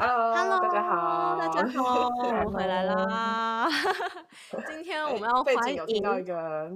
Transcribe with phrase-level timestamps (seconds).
[0.00, 2.08] Hello，大家好，大家好，
[2.46, 3.68] 我回来啦。
[4.68, 6.70] 今天我们要欢迎有听到一个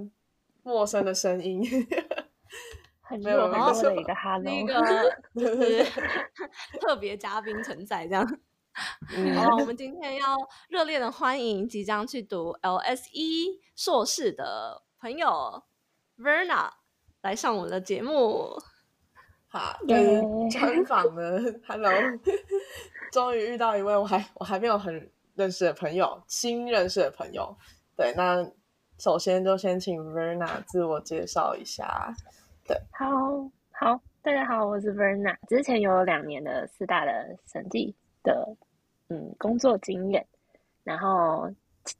[0.61, 1.63] 陌生的声音，
[2.99, 4.73] 很热闹的一个 Hello，一个
[5.35, 5.85] 就是
[6.81, 8.27] 特别嘉宾存在这样。
[9.37, 10.35] 好，我们今天要
[10.67, 15.63] 热烈的欢迎即将去读 LSE 硕士的朋友
[16.17, 16.71] Verna
[17.21, 18.57] 来上我们的节目。
[19.47, 21.89] 好，跟专访的 Hello。
[23.13, 27.55] 终于遇到一位我还 我还没有很认识的朋友，新认识的朋友。
[27.95, 28.43] 对，那
[28.97, 32.11] 首先就先请 Verna 自我介绍一下。
[32.67, 33.07] 对，好
[33.71, 38.47] 好，大家好，我是 Verna，之前有两年的四大的审计的
[39.09, 40.25] 嗯工作经验，
[40.83, 41.47] 然后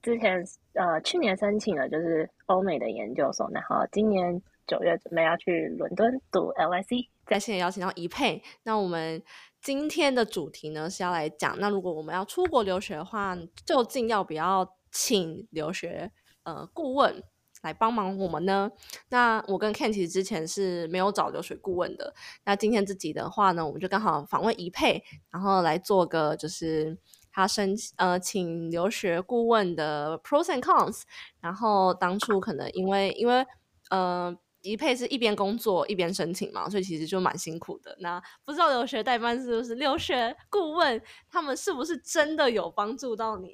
[0.02, 9.22] 之前呃去年申请了就是欧美的研究所，然后今年九月准备要去伦敦读 LSE，在线邀请到一佩，那我们。
[9.64, 13.34] 今天的主题呢是要来讲，那如果我们要出国留学的话，
[13.66, 16.12] 究竟要不要请留学
[16.44, 17.24] 呃顾问
[17.62, 18.70] 来帮忙我们呢？
[19.08, 22.14] 那我跟 Ken 其实之前是没有找留学顾问的。
[22.44, 26.98] 那今天自己的话呢，我们就刚好访问一佩，然后来做个就是
[27.32, 31.04] 他申呃请留学顾问的 pros and cons。
[31.40, 33.46] 然后当初可能因为因为
[33.90, 34.38] 呃。
[34.64, 37.96] 一配是一边工作一边申请嘛，所以其实就蛮辛苦的。
[38.00, 43.54] 那不知道留学代办是不是留学顾问，他们是不是真的有帮助到你？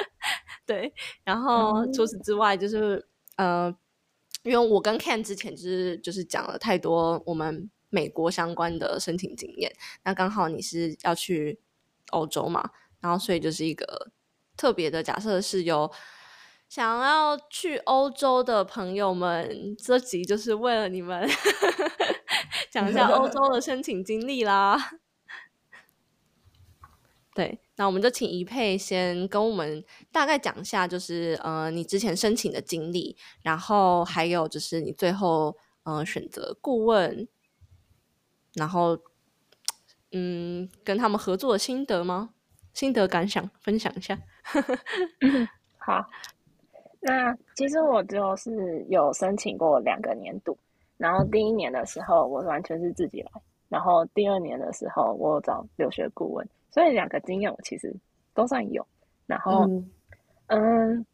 [0.64, 0.92] 对。
[1.24, 3.74] 然后除此之外，就是呃，
[4.42, 9.72] 因为我跟 Ken 之前就是就是讲了太多我们美国相关的申请经验，
[10.04, 11.58] 那刚好你是要去
[12.10, 12.70] 欧洲嘛，
[13.00, 14.12] 然后所以就是一个
[14.56, 15.90] 特别的假设是有。
[16.76, 21.26] 想要去欧洲的朋友们，这集就是为了你们
[22.70, 24.76] 讲一下欧洲的申请经历啦。
[27.34, 29.82] 对，那我们就请一佩先跟我们
[30.12, 37.26] 大概讲一下，就是呃，你之前申请的经历，然后还有就是你最后呃选择顾问，
[38.52, 38.98] 然后
[40.12, 42.34] 嗯，跟他们合作的心得吗？
[42.74, 44.18] 心得感想分享一下。
[45.80, 46.10] 好。
[47.06, 50.58] 那其实我就是有申请过两个年度，
[50.96, 53.30] 然后第一年的时候我完全是自己来，
[53.68, 57.94] 然后第二年的时候我找留学顾问，所以两个经验我其实
[58.34, 58.84] 都算有。
[59.24, 59.68] 然后，
[60.48, 61.06] 嗯，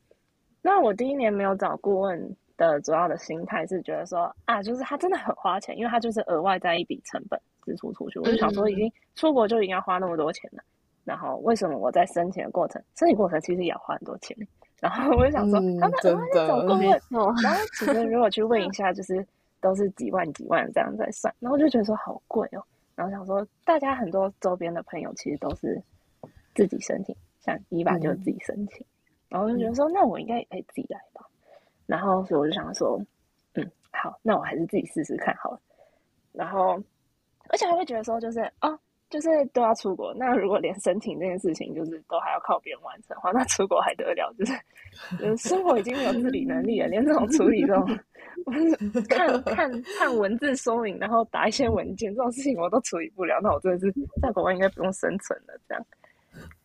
[0.62, 10.62] 那我第一年没有找顾问的主要的心态是觉得说啊，就是他真的很花钱，因为他就是额外在一笔成本支出出去，我就想说已经出国就已经要花那么多钱了，
[11.04, 14.34] 然后为什么我在申请的过程，申请过程其实也要花很多钱。
[14.82, 16.82] 然后我就想说，他们额外在找顾问，
[17.40, 19.24] 然后其实如果去问一下，就是
[19.60, 22.64] 都是几万几万这样在算，然后就觉得说好贵哦。
[22.96, 25.80] 然后想说，大家很多周边的朋友其实都是
[26.52, 28.84] 自己申请，像伊娃就自己申请，
[29.28, 31.24] 然后就觉得说，那我应该也可以自己来吧。
[31.86, 33.00] 然后所以我就想说，
[33.54, 35.60] 嗯，好，那我还是自己试试看好了。
[36.32, 36.82] 然后
[37.50, 38.76] 而且还会觉得说，就是哦。
[39.12, 44.34] 就是都要出国，那如果连申请这件事情就是都还要靠别人完成的话，那出国还得了？
[44.38, 47.86] 就是，生活已经没有自理能力了，连这种处理这种
[49.10, 53.92] 看看看文字说明，然后打一些文件这种事情我都处理不了，那我真的是
[54.22, 55.60] 在国外应该不用生存了。
[55.68, 55.86] 这样，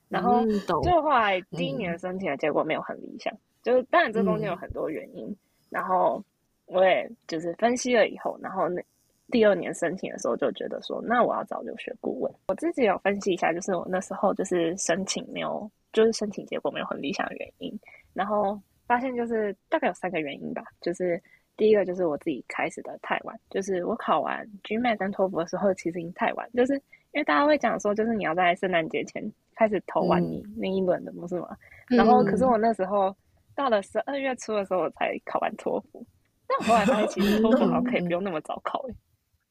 [0.07, 0.41] 然后
[0.83, 5.35] 最后来第一年申请的结果没有很理想，就是当然这中间有很多原因，
[5.69, 6.23] 然后
[6.65, 8.81] 我也就是分析了以后，然后那。
[9.29, 12.33] 第二年申请的时候就觉得说，那我要找留学顾问。
[12.47, 17.77] 我自己有分析一下，就是我那时候就是申请没有，就是申请结果没有很理想的原因。
[18.13, 20.63] 然后发现就是大概有三个原因吧。
[20.81, 21.21] 就是
[21.57, 26.75] 第一个就是我自己开始的太晚，就是我考完 GMAT 跟托福的时候其实已经太晚，就是
[27.11, 29.21] 因为大家会讲说，就是你要在圣诞节前
[29.55, 31.49] 开始投完你那一轮的，不是吗？
[31.89, 33.13] 然后可是我那时候
[33.55, 36.05] 到了十二月初的时候我才考完托福，
[36.47, 38.95] 但我后来发现其实托福好像可以不用那么早考诶。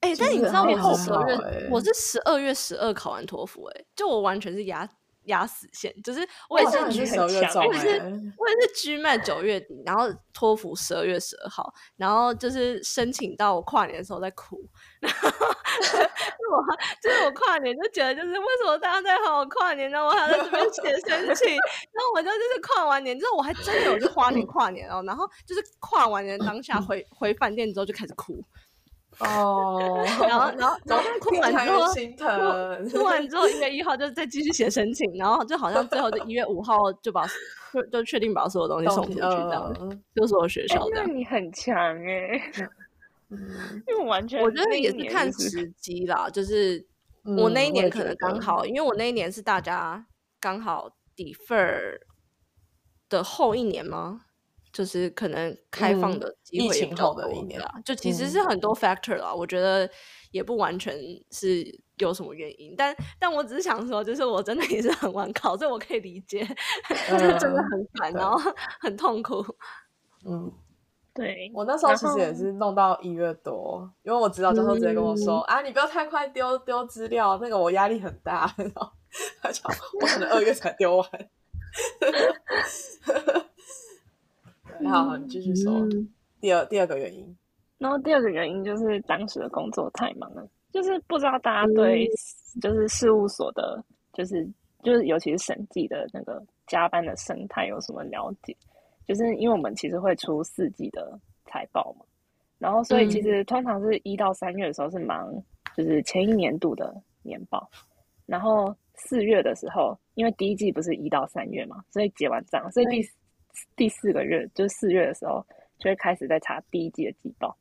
[0.07, 4.89] 哎，但你知道我是十二月，我是十二月十二考完托福，哎，就我完全是压
[5.25, 8.01] 压死线，就是我也是你是十二月中、我也是欸，
[8.39, 14.65] 我也是 GMAT 九月底，然后托福十二月十二号，然后就是申请到我跨年的时候在哭，
[15.01, 16.63] 然后 我
[17.03, 28.41] 就是我跨年就觉得就是为什么大家在喊我跨年，然后我还在这边写申请，然后我就就是跨完年之后，我还真的有去花年跨年哦，然后就是跨完年当下回回饭店之后就开始哭，
[29.21, 37.27] 哦， 然后然后然后哭听完之后心疼，哭完之后一月一号就再继续写申请，然后就好像最后就一月五号就把
[37.73, 41.07] 就就确定把所有东西送出去这样，嗯就所有学哎校这样。
[41.07, 41.75] 那你很强
[42.05, 42.43] 哎，
[43.31, 46.87] 嗯因为我完全我觉得也是看时机啦，就是
[47.25, 50.05] 我嗯那一年可能刚好，因为我那一年是大家
[50.39, 51.99] 刚好 defer
[53.09, 54.26] 的后一年吗？
[54.77, 59.89] 就是可能开放嗯的机疫会也比较情后的一年啊，就其实嗯是很多 factor 啦，我觉得
[60.33, 60.95] 也不完全
[61.31, 61.65] 是
[61.97, 66.45] 有什么原因，但但我只是想说，就是我真的也是很晚考，所以我可以理解，
[67.09, 68.39] 就是真的嗯很烦，然后
[68.79, 69.43] 很痛苦。
[70.27, 70.53] 嗯，
[71.15, 78.91] 对，我那时候其实也是弄到一月多，因为我知道教授直接跟我说、啊，你不要太快丢丢资料，那个我压力很大，然后
[79.41, 79.65] 他讲
[80.03, 81.07] 我可能二月才丢完。
[84.79, 85.73] 对好，好你继续说。
[85.73, 86.09] 嗯。
[86.39, 87.37] 第二第二个原因，
[87.79, 92.07] 然后第二个原因就是当时的工作太忙了，就是不知道大家对
[92.61, 93.83] 就是事务所的，
[94.13, 94.47] 就是
[94.83, 98.55] 就是尤其是审计的那个加班的生态有什么了解？
[99.09, 102.05] 就是因为我们其实会出四季的财报嘛，
[102.59, 105.33] 然后所以其实通常是一到三月的时候是忙，
[105.75, 107.69] 就是前一年度的年报，
[108.27, 113.03] 然后四月的时候，因为第一季不是一到三月嘛，所以结完账，所以第
[113.77, 115.45] 第四个月就是四月的时候。
[115.79, 117.55] 就会开始在查第一季的季报，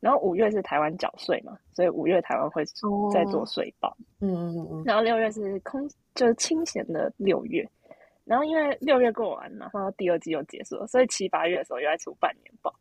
[0.00, 2.64] 然后五月是台湾缴税嘛，所以五月台湾会
[3.12, 7.68] 在做税报，嗯嗯嗯然后六月是空就是清闲的六月，
[8.24, 12.74] 然后因为六月过完，然后第二季又结束了，所以七八月的时候又在出半年报，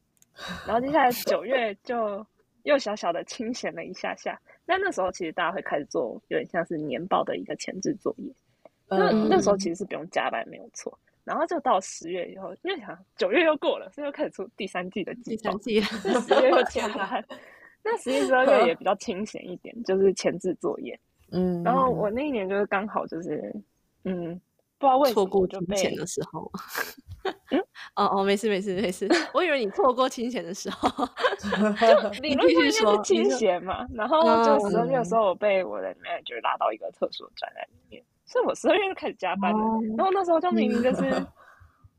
[0.65, 2.25] 然后接下来九月就
[2.63, 8.33] 又小小的清闲了一下下，那那时候其实大家会开始做有点像是年报的一个前置作业，
[8.87, 10.97] 那嗯，那时候其实是不用加班没有错。
[11.27, 15.59] 然后就到十月以后，因为想九月又过了，所以又开始出第三季的季第三。
[15.59, 17.24] 季，十月又加 班，
[17.83, 20.97] 那十一、十二月也 比较清闲一点，就是前置作业。
[21.31, 23.53] 嗯，然后我那一年就是刚好就是，
[24.06, 24.39] 嗯，
[24.77, 26.50] 不知道为什么错过么我就被的时候。
[27.95, 30.88] 哦哦，没事没事没事，我以为你错过清闲的时候。
[32.21, 33.85] 理论上是清闲嘛。
[33.94, 39.59] 然后就十二月的时候，我被我的 manager 拉到一个特殊的专栏里面，所以我十二月就开始加班了。
[39.97, 41.03] 然后那时候就明明就是。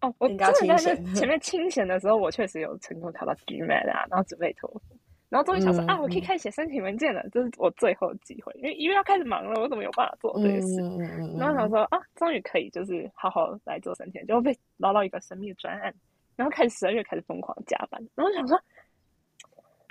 [0.00, 4.96] 哦，我真的在清闲那前面清闲的时候，我确实有成功考到 GMAT 啊，然后准备托福，
[5.28, 10.80] 然后终于想说、嗯啊，我可以嗯开始写申请文件了，这是我最后的机会，因为一月要开始忙了，我怎么有办法做这些事？
[11.36, 15.92] 然后想说啊，终于可以就是好好来做申请，结果被捞到一个神秘的专案，
[16.36, 18.56] 然后开始十二月开始疯狂加班，然后想说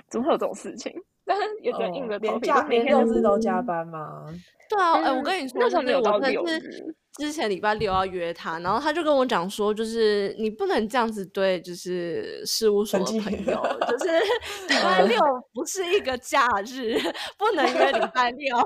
[0.08, 0.90] 怎么会有这种事情？
[1.28, 4.24] 但 是也只能硬着头皮，连六日都加班吗？
[4.68, 14.10] 对啊，哎、嗯我跟你说，那时候没有到就是我真六的是日，之前礼拜六要约他，然后他就跟我讲说，就是你不能这样子对，就是事务所的朋友，就是
[14.68, 15.18] 礼拜六
[15.54, 16.98] 不是一个假日，
[17.38, 18.64] 不能约礼拜六，就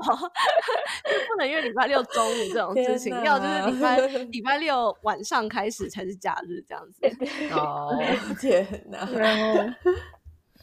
[1.29, 7.01] 不能约礼拜六中午这种事情，要就是礼拜礼拜六晚上开始才是假日这样子。
[7.53, 7.97] 哦，
[8.39, 9.07] 天哪！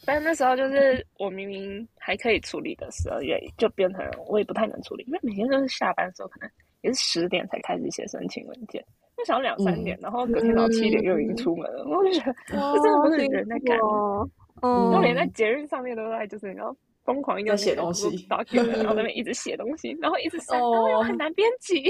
[0.07, 8.85] 但那时候就是我明明还可以处理的十二月，就变成我也不太能处理，因为每天都是下班的时候，可能也是十点才开始写申请文件，
[9.17, 14.29] 就想要两三点，然后隔天早上七点又已经出门了，我就觉得这真的不是人在干的，哦，
[14.63, 21.85] 我嗯，连在节日上面都在就是你知道疯狂用在写东西 document，然后在那边一直写东西，然后一直删，哦然后又很难编辑，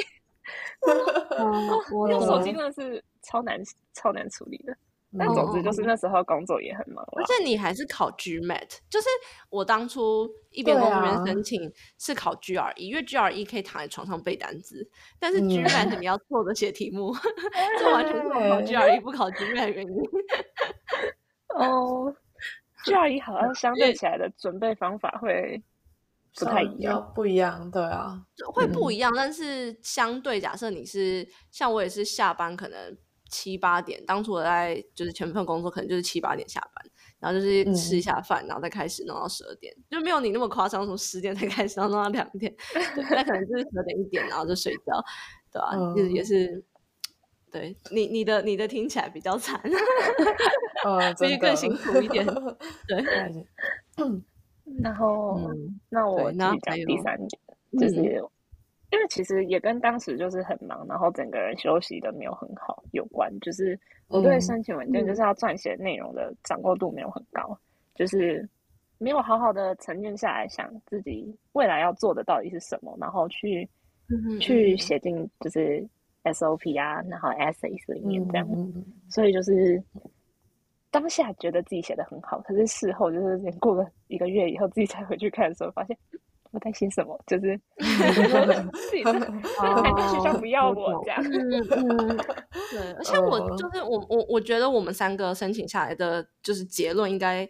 [1.39, 3.61] 哦我用手机真的是超难
[3.95, 4.77] 超难处理的。
[5.19, 9.07] 但总之就是那时候工作也很忙啦，而且你还是考 GMAT，就是
[9.49, 14.89] 我当初一边对工作一边啊申请是考 GRE，因为 GRE 可以躺在床上背单词，
[15.19, 15.49] 但是嗯。
[15.51, 17.13] GMAT 你要坐着写题目，
[17.79, 19.95] 这完全是我考 GRE 不考 GMAT 的原因。
[21.59, 22.15] 哦
[22.85, 25.61] ，GRE 好像相对起来的准备方法会
[26.39, 27.13] 不太一样。
[27.15, 28.23] 不一样，对啊，
[28.55, 32.97] 会不一样，但是相对假设你是像我也是下班可能
[33.31, 36.85] 七八点，当初我在就是前份工作可能就是七八点下班，
[37.19, 42.55] 然后就是吃一下饭，然后再开始弄到十二点，就没有你那么夸张，从十点才开始，然后弄到两点，
[42.95, 45.03] 对，那可能就是十二点一点，然后就睡觉，
[45.51, 46.63] 对吧、嗯就是也是。
[47.53, 49.61] 对你，你的你的听起来比较惨，
[50.87, 52.25] 呃， 比你真的更辛苦一点。
[52.87, 53.03] 对，
[54.81, 57.29] 然后，嗯，那我对那继续讲还有第三点，
[57.81, 58.25] 就是
[58.93, 63.33] 因为其实也跟当时就是很忙，然后整个人休息的没有很好有关。
[63.41, 63.79] 就是
[64.09, 67.57] 我对申请文件就是要撰写内容的掌握度没有很高，
[67.95, 68.49] 就是
[68.99, 73.69] 没有好好的沉淀下来想自己未来要做的到底是什么，然后去
[74.41, 75.89] 去写进就是
[76.25, 78.49] SOP 啊，然后 essays 里面这样。
[79.09, 79.81] 所以就是
[80.91, 85.97] 当下觉得自己写的很好，可是事后就是过了一个月以后，自己才回去看的时候，发现。
[86.53, 87.17] 我在写什么？
[87.29, 89.13] 就是自己在
[90.11, 91.23] 学校不要我这样。
[91.23, 97.49] 对，而且我就是我我我觉得我们三个申请下来的就是结论，应该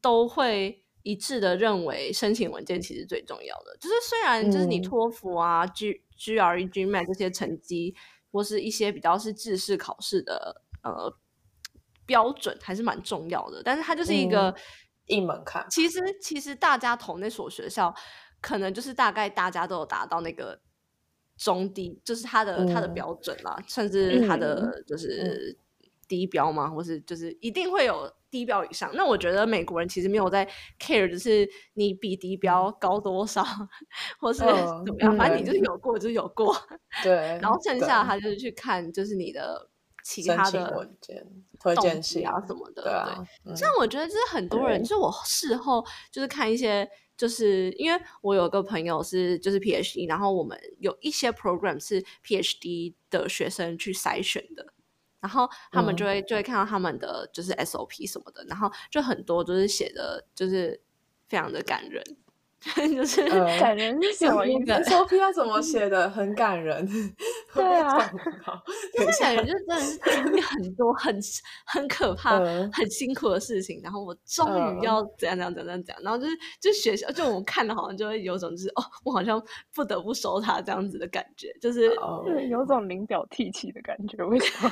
[0.00, 3.76] 都会一致的认为，申请文件其实最重要的。
[3.78, 7.94] 就是虽然就是你托福啊、G GRE、GMAT 这些成绩，
[8.32, 11.16] 或是一些比较是制式考试的呃
[12.04, 13.62] 标准，还是蛮重要的。
[13.62, 14.52] 但是它就是一个
[15.06, 15.64] 一门槛。
[15.70, 17.94] 其实其实大家投那所学校。
[18.40, 20.60] 可能就是大概大家都有达到那个
[21.36, 25.56] 中低，就是他的他的标准啦，甚至他的就是
[26.08, 28.90] 低标嘛，或是就是一定会有低标以上。
[28.94, 30.46] 那我觉得美国人其实没有在
[30.78, 33.44] care，就是你比低标高多少，
[34.18, 36.54] 或是怎么样，反正你就是有过就是有过。
[37.02, 39.70] 对，然后剩下他就是去看就是你的
[40.04, 41.26] 其他的文件、
[41.58, 42.82] 推荐信啊什么的。
[42.82, 43.24] 对啊，
[43.56, 46.86] 像我觉得就是很多人，就是我事后就是看一些。
[47.20, 54.72] 就是因为我有个朋友是就是 PhD，然后我们有一些 program 是 PhD 的学生去筛选的，
[55.20, 60.80] 然后他们就会就会看到他们的就是 SOP 什么的，然后就很多就是写的就是
[61.28, 62.02] 非常的感人。
[62.94, 63.26] 就是
[63.58, 66.08] 感人是什么意思？SOP 要怎么写的？
[66.10, 66.86] 很感人。
[67.54, 67.98] 对啊，
[68.94, 71.18] 就是感觉就真的是经历很多很
[71.64, 72.38] 很可怕、
[72.72, 74.46] 很辛苦的事情，然后我终
[74.78, 79.42] 于要怎样怎样怎样怎样，然后就是就学校就我们看的好像就会有种就是哦，我好像
[79.74, 81.90] 不得不收他这样子的感觉，就是
[82.26, 84.22] 是有种临表涕泣的感觉。
[84.24, 84.70] 为什么？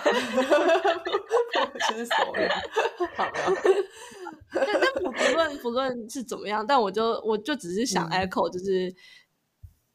[1.89, 2.49] 其实所谓
[3.17, 3.33] 好了。
[4.53, 8.95] 但但不不论不论是怎么样，但我就我就只是想 echo，就是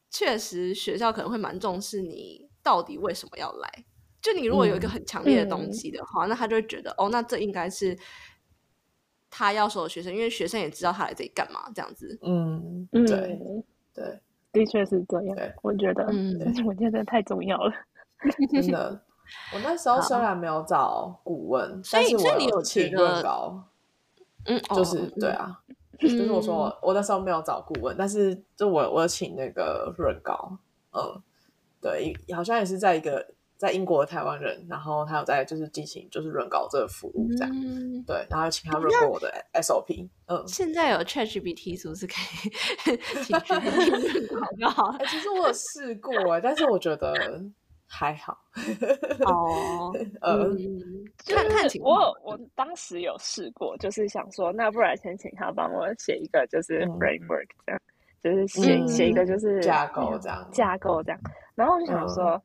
[0.10, 3.70] 确实学校可能会蛮重视你到底为什么要来。
[4.22, 7.98] 就你如果有一个很强烈的动机的话，那他就会觉得哦，那这应该是
[9.30, 12.18] 他要收的学生，因为学生也知道他来这里干嘛，这样子。
[12.22, 13.06] 嗯，对
[13.94, 14.22] 对，
[14.54, 15.38] 的确是这样。
[15.62, 17.74] 我觉得，嗯，我觉得太重要了，
[18.50, 19.02] 真的。
[19.54, 23.73] 我那时候虽然没有找顾问，所以所以你有请润高。
[24.46, 25.58] 嗯，就是对啊，
[26.00, 30.58] 就是我说我那时候没有找顾问，但是就我我请那个润高，
[30.92, 31.22] 嗯，
[31.82, 33.26] 对，好像也是在一个
[33.58, 37.52] 在英国的台湾人，然后他有在就是进行就是润稿这个服务这样，
[38.06, 42.52] 对，然后请他润过我的 SOP，嗯，现在有 ChatGPT 是不是可以
[43.24, 43.40] 请？
[45.08, 47.14] 其实我有试过，但是我觉得。
[47.96, 48.36] 还好
[49.28, 50.58] 哦， 嗯，
[51.28, 52.02] 看看情况。
[52.02, 57.82] 我我当时有试过，就是想说，那不然先请他帮我写一个，就是 framework 这样，
[58.24, 61.22] 就是写写一个就是架构这样，架构这样。
[61.54, 62.42] 然后我就想说，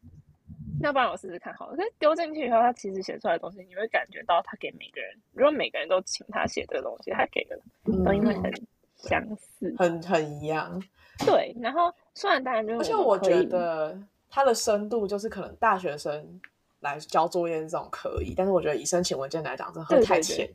[0.78, 1.76] 那不然我试试看好了。
[1.76, 7.59] 可是丢进去以后，他其实写出来的东西，你会感觉到他给每个人，如果每个人都请他写这个东西，他给的
[8.05, 8.52] 都因为很
[8.97, 10.78] 相似，很很一样。
[11.25, 13.99] 对，然后虽然当然就而且我觉得。
[14.31, 16.41] 它的深度就是可能大学生
[16.81, 20.49] 来交作业这种可以，但是我觉得以申请文件来讲，这很太浅。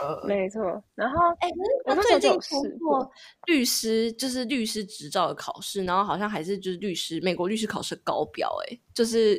[0.00, 0.62] 呃，没错。
[0.94, 1.48] 然后，哎，
[1.84, 3.10] 我最近通过
[3.46, 9.34] 律师，就是律师执照的考试，然后好像还是就是律师美国律师考试高标，哎，就是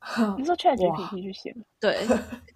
[0.36, 1.62] 你说 ChatGPT 去写吗？
[1.80, 2.06] 对，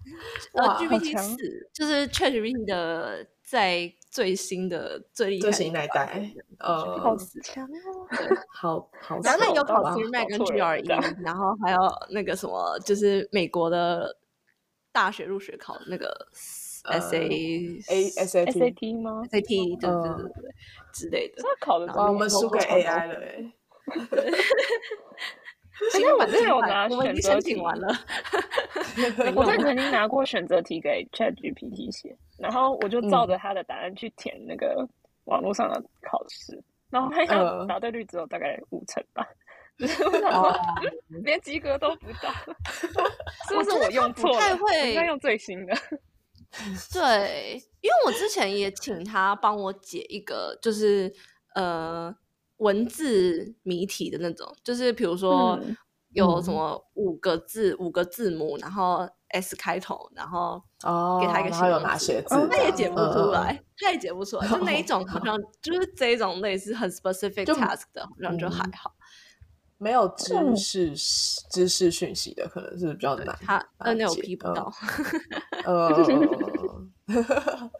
[0.53, 3.93] 呃，GPT 四就是 ChatGPT 的在。
[4.11, 8.05] 最新的最厉害最新那一代，呃，好强哦！
[8.53, 14.17] 好好，然后那有考 C Mac 跟 GRE，然后还有那个什么，就是美国的
[14.91, 20.51] 大学入学考那个 S A A S A T T 吗？S A T 对对对对
[20.91, 21.41] 之类的。
[21.41, 23.53] 他考的，我们输给 A I 了 哎。
[25.91, 26.13] 其实
[26.53, 27.87] 我拿选择题完了，
[29.35, 32.15] 我曾经拿过选择题给 Chat GPT 写。
[32.37, 34.87] 然后我就照着他的答案去填那个
[35.25, 36.59] 网络上的考试，
[36.89, 39.23] 然后发现答对率只有大概五成吧，
[41.23, 42.31] 连及格都不到，
[43.47, 44.57] 是不是我用错了？
[44.87, 45.73] 应该用最新的。
[46.91, 51.13] 对，因为我之前也请他帮我解一个，就是
[51.53, 52.13] 呃
[52.61, 55.59] 文字谜题的那种，就是比如说
[56.13, 59.07] 有什么五个字五个字母，然后。
[59.33, 68.93] S 开头，然后哦给他一个形容词，他也解不出来，他也解不出来，就那一种好像 就是这一种类似很 specific task 的，好像就还好。
[69.77, 70.93] 没有知识
[71.49, 73.33] 知识讯息的，可能是比较难。
[73.39, 74.69] 他难 NLP 不到。
[75.63, 75.89] 呃，
[77.07, 77.71] 好，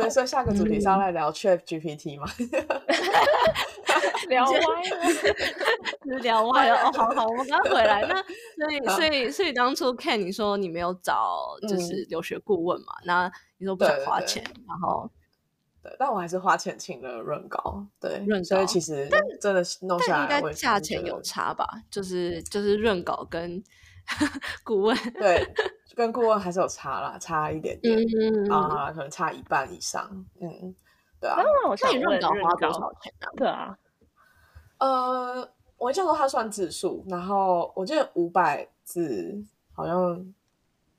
[0.00, 2.26] 所以说下个主题是要来聊 Chat GPT 吗？
[4.28, 8.02] 聊歪了， 聊歪了哦，好好，我们刚回来。
[8.06, 12.92] 那所以 所以所以当初 Ken 你说你没有找就是留学顾问嘛？
[13.04, 15.10] 那你说不想花钱，然后
[15.82, 19.08] 对，但我还是花钱请了润稿，对，润所以其实
[19.40, 21.66] 真的是弄下来，应该价钱有差吧？
[21.90, 23.62] 就是就是润稿跟
[24.62, 25.44] 顾问，对，
[26.00, 27.94] 跟顾问还是有差啦，差一点点
[28.50, 30.08] 啊，可能差一半以上，
[30.40, 30.74] 嗯，
[31.20, 31.36] 对啊。
[31.82, 33.28] 那你润稿花多少钱啊？
[33.36, 33.78] 对啊。
[34.78, 40.34] 呃，我记得说他算字数，然后我记得五百字好像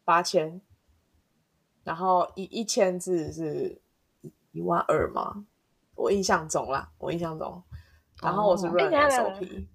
[0.05, 0.61] 八千，
[1.83, 3.81] 然后一一千字是
[4.21, 5.43] 一一万二嘛？
[5.95, 7.59] 我印象中啦，我印象中，
[8.21, 9.65] 然后我是润 SOP，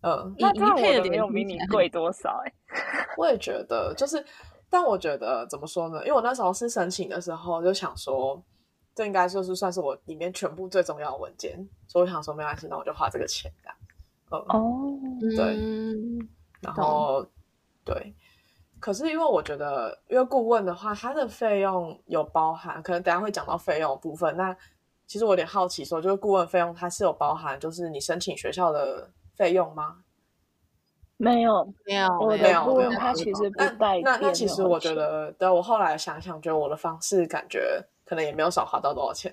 [0.00, 2.42] 嗯，那一配的没有比你贵多少？
[2.46, 2.52] 哎，
[3.18, 4.24] 我也觉得，就是，
[4.70, 5.98] 但我觉得怎么说呢？
[6.02, 8.42] 因为我那时候是申请的时候就想说。
[8.92, 14.44] 这应该就是算是我里面全部最重要的文件，所以我想说没关系，那我就花这个钱这样。
[14.48, 15.56] 哦，对，
[16.60, 17.24] 然后
[17.84, 18.12] 对，
[18.80, 24.36] 可是因为我觉得，因为顾问的话，他的费用有包含，可能等下会讲到费用部分。
[24.36, 24.54] 那
[25.06, 29.98] 其实我有点好奇，说就是顾问费用，它是有包含，就是你申请学校的费用吗？
[31.20, 32.90] 没有，没有，没有，没有。
[32.92, 34.00] 他其实不带。
[34.02, 37.84] 那那其实我觉得，对我后来想想，觉得我的方式感觉。
[38.02, 39.32] 可能也没有少花到多少钱，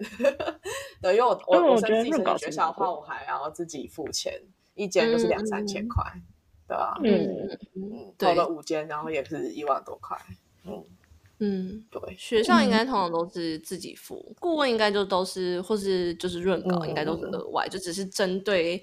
[1.02, 4.40] 对，因为我我我申请学校的话，我还要自己付钱，
[4.76, 6.04] 一间就是两三千块，
[6.68, 6.96] 对吧？
[7.04, 10.16] 嗯嗯，投了五间，然后也是一万多块，
[10.64, 10.84] 嗯
[11.40, 18.80] 嗯，对，学校应该通常都是自己付，顾问应该就都是，或是就是润稿，应该都是额外，就只是针对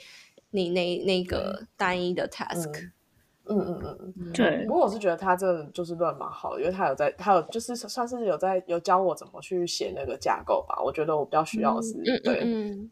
[0.54, 2.90] 你那那个单一的 task。
[3.46, 4.64] 嗯嗯嗯嗯，对。
[4.66, 10.81] 不过我是觉得他这就是乱蛮好，因为他有在，他有就是算是有在有教我怎么去写那个架构吧。
[10.83, 12.18] 我觉得我比较需要的是，对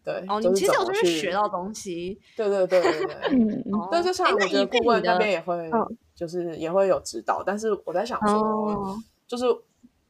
[0.04, 0.26] 对。
[0.28, 2.20] 哦，你其实有去学到东西。
[2.36, 3.16] 对对对对对。
[3.30, 3.64] 嗯。
[3.90, 5.70] 对，就像我觉得顾问那边也会，
[6.14, 7.42] 就是也会有指导。
[7.42, 9.46] 但是我在想说，就是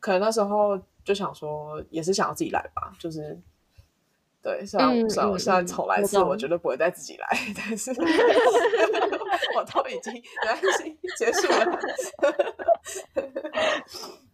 [0.01, 3.39] 可能那时候就想说，也是想要自己来吧，就是。
[4.43, 7.93] 对，虽然虽然我现在丑来次，我绝对不会再自己来， 但是
[9.57, 11.79] 我都已经没关系， 结束了。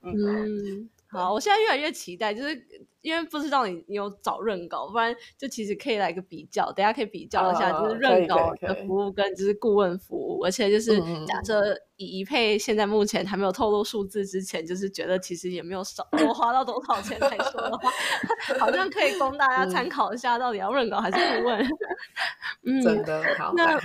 [0.02, 2.66] 嗯，好，我现在越来越期待，就是
[3.00, 17.90] 因为不知道你你有找润稿，不然就其实可以来个比较，等下可以比较一下，就是润稿的服务跟就是顾问服务，而且就是假设以一配现在目前还没有透露数字之前，就是觉得其实也没有少多花到多少钱来说的话，
[18.60, 21.66] 好像可以供大家参考一下，到底要润稿还是顾问？
[22.66, 23.54] 嗯，真的好。
[23.56, 23.80] 那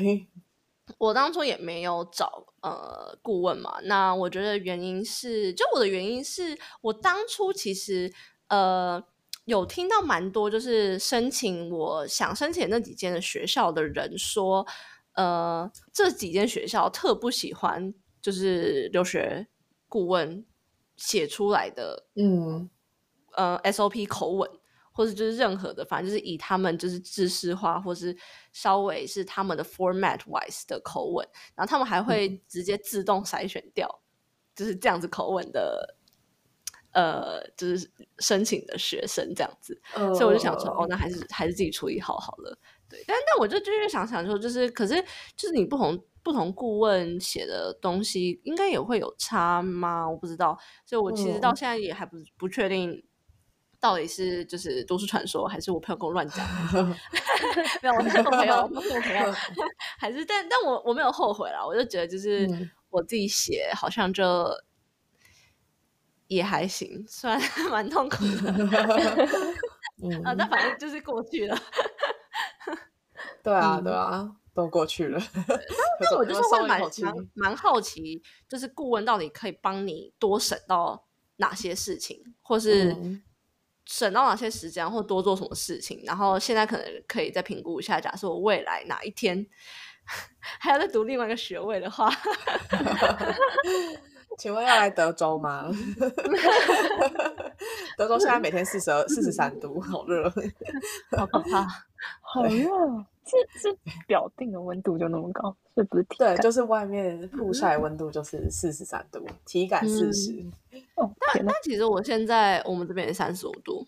[1.03, 2.45] 我当初也没有找。
[2.61, 8.09] 呃，顾问嘛，那我觉得原因是，就我的原因是我当初其实
[8.47, 9.03] 呃
[9.43, 14.65] 有听到蛮多，就是申请我想申请那几间的学校的人说，
[15.15, 19.45] 呃，这几间学校特不喜欢就是留学
[19.89, 20.45] 顾问
[20.95, 22.69] 写出来的，嗯，
[23.33, 24.49] 呃，SOP 口吻。
[24.93, 28.15] 或者就是任何的，反正就是以他们就是知识化，或是
[28.51, 33.89] 稍微是他们的 format wise 的口吻，然后他们还会直接自动筛选掉，
[34.55, 35.97] 就是这样子口吻的，
[36.91, 39.81] 呃，就是申请的学生这样子。
[39.95, 42.55] 所以我就想说，哦，那还是还是自己处理好好了。
[42.87, 45.03] 对，但但我就就是想想说，就是可是
[45.35, 50.07] 就是你不同不同顾问写的东西，应该也会有差吗？
[50.07, 53.03] 我不知道，所以我其实到现在也还不不确定。
[53.83, 56.47] 到底是就是都市传说，还是我朋友跟我乱讲？
[57.83, 58.81] 没有，我是我朋友，我朋
[59.19, 59.33] 友，
[59.99, 62.47] 还是但但我我没有后悔啦，我就觉得就是
[62.89, 64.47] 我自己写好像就
[66.27, 67.37] 也还行，虽然
[67.69, 68.53] 蛮痛苦的，
[70.23, 71.59] 啊，但反正就是过去了。
[73.43, 75.21] 对啊，对啊，都过去了。
[75.99, 82.95] 但我就是会蛮蛮蛮好奇，就是顾问到底可以帮你多省到哪些事情，或是。
[83.85, 87.99] 省到哪些时间，或多做什么事情，然后现在可能可以再评估一下。
[87.99, 89.45] 假设我未来哪一天
[90.59, 92.09] 还要再读另外一个学位的话，
[94.37, 95.69] 请问要来德州吗？
[97.97, 100.29] 德州现在每天四十二、四十三度，好热，
[101.17, 101.67] 好可怕，
[102.21, 102.67] 好热。
[103.25, 103.73] 是是
[104.05, 106.03] 表定的温度就那么高，是不是？
[106.17, 110.45] 对，就是外面曝晒温度就是四十三度，体感四十。
[110.97, 113.87] 但但其实我现在我们这边也三十五度，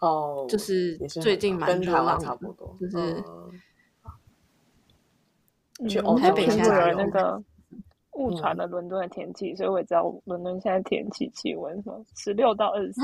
[0.00, 3.24] 哦，就是最近蛮热浪，差不多，就是
[5.88, 7.42] 去欧台北听说有洲加油那个
[8.12, 13.00] 误传嗯了伦敦的天气，所以我也知道伦敦现在天气气温什么十六到二十四，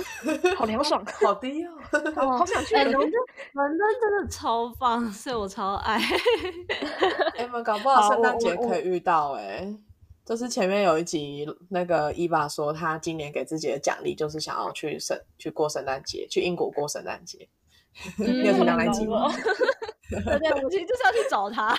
[0.56, 1.70] 好凉爽，好低哦。
[2.14, 3.10] 好好想去哎、伦敦
[3.52, 5.98] 伦敦真的超棒，所以我超爱。
[7.38, 9.74] 哎，你们搞不好好圣诞节可以遇到哎、
[10.24, 17.48] 就是前面有一集，那个伊娃说他今年给自己的奖励就是想要去圣去过圣诞节，去英国过圣诞节。
[18.18, 19.28] 你有听到那一集吗？
[20.10, 21.76] 对对，我其实就是要去找他。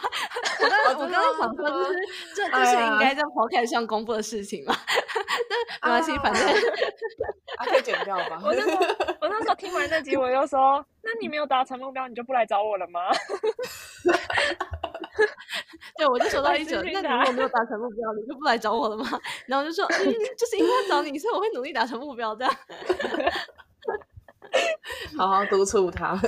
[0.63, 1.99] 我刚我刚刚想说，就是
[2.35, 4.75] 这这是应该在 podcast 上公布的事情嘛？
[5.81, 6.41] 但没关系，反正
[7.57, 8.41] 啊， 可以剪掉吧。
[8.43, 8.77] 我那时候
[9.21, 13.01] 我那时候听完那集，我就说：“那你没有达成目标，你就不来找我了吗
[15.97, 16.81] 对我就收到一种。
[16.83, 19.05] 那如果没有达成目标，你就不来找我了吗？
[19.45, 22.35] 然后我就说，嗯，就是因为要找你，所以我会努力达成目标。
[22.35, 22.53] 这样，
[25.17, 26.15] 好好督促他。”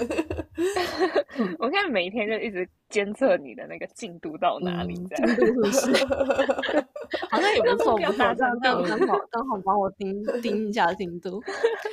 [1.57, 5.35] 我现在每一天就一直监测你的那个进度到哪里，嗯这样。
[5.35, 6.05] 是不是？
[7.29, 11.41] 好像也不错，目标不错，达成这样这样到刚好刚好帮我盯盯一下进度，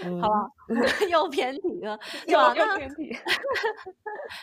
[0.05, 0.51] 嗯好吧？
[1.11, 2.55] 又偏题了，对又吧？
[2.55, 3.17] 又偏题。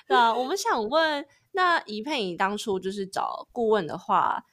[0.08, 4.44] 对啊，我们想问，那怡佩，你当初就是找顾问的话，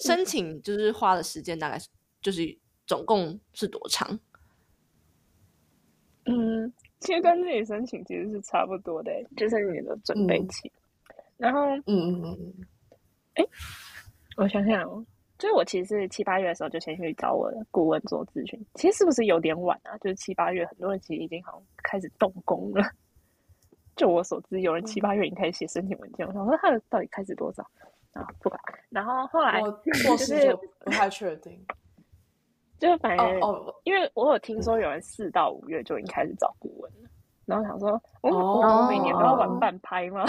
[0.00, 1.88] 申请就是花的时间大概是
[2.20, 4.18] 就是总共是多长？
[6.26, 6.72] 嗯，
[7.04, 10.72] 其实跟自己申请其实是差不多的，就是你的准备嗯期。
[11.36, 12.24] 然后嗯嗯
[13.34, 13.46] 嗯
[14.38, 15.04] 我想想哦，
[15.38, 19.98] 就是我其实是七八月的时候就先去找我的顾问做咨询，其实是不是有点晚啊？
[19.98, 22.82] 就是七八月，很多人其实已经好像开始动工了。
[23.94, 26.26] 就我所知，有人七八月已经开始写申请文件。
[26.26, 27.62] 我想说他的到底开始多少
[28.12, 28.26] 啊？
[28.40, 28.60] 不管。
[28.88, 31.64] 然后后来我是不太确定。
[32.78, 37.08] 就反正哦哦，因为我有听说有人四到五月就已经开始找顾问了，
[37.46, 40.24] 然后想说，我、我哦每年都要玩半拍吗？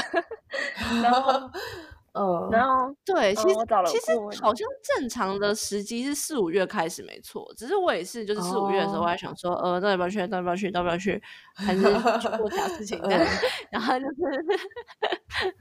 [1.03, 1.49] 然后，
[2.17, 4.65] 嗯，然后对，其实、嗯我找了其实好像
[4.97, 7.45] 正常的时机是四五月开始，没错。
[7.57, 10.19] 只是我也是，就是四五月的时候，哦我还想说，呃，到底要不要去？
[10.27, 10.71] 到底要不要去？
[10.71, 11.21] 到底要不要去？
[11.55, 11.81] 还是
[12.19, 13.01] 去做其他事情？
[13.03, 13.27] 这样，
[13.69, 14.45] 然后就是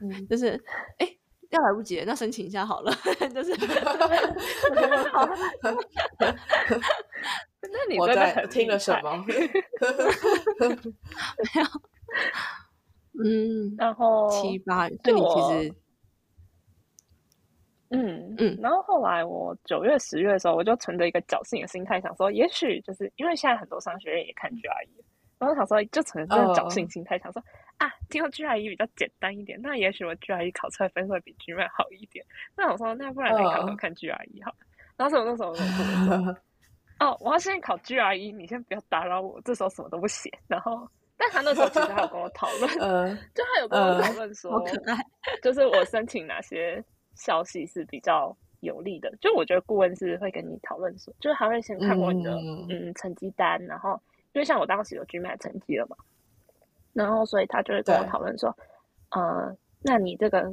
[0.01, 0.51] 嗯就是，
[0.99, 1.07] 哎、
[1.51, 2.91] 要来不及了，那申请一下好了。
[3.33, 3.53] 就是
[7.61, 9.23] 那你我在听了什么？
[9.27, 9.33] 没
[11.59, 11.65] 有？
[13.23, 15.73] 嗯，然后七八对，你其实
[17.89, 24.89] 嗯嗯然后后来我九月、十月的时候，我就存着一个侥幸的心态，想说，也许就是因为现在很多商学院也看 GRE，
[25.39, 27.41] 然后想说，就存着这个侥幸心态，想说
[27.77, 32.25] 啊，听说 GRE 比较简单一点，那也许我 GRE 考出来分数会比 GMAT 好一点。
[32.55, 34.57] 那我说，那不然来考考嗯看 GRE 好了。
[34.97, 35.53] 然后我那时候
[36.99, 40.31] 哦，我要先考 GRE，你先不要打扰我，这时候什么都不写。
[40.47, 40.87] 然后，
[41.17, 44.63] 但他那时候其实还有跟我讨论，嗯就他有跟我嗯讨论说。
[45.43, 46.81] 就是我申请哪些
[47.15, 49.13] 消息是比较有利的。
[49.19, 53.99] 就我觉得顾问是会跟你讨论说，就是他会先看过你的嗯嗯成绩单，然后
[54.31, 55.97] 因为像我当时有 GMAT 成绩了嘛，
[56.95, 58.49] 然后所以他就会跟我讨论说，
[59.11, 60.51] 呃，那你这个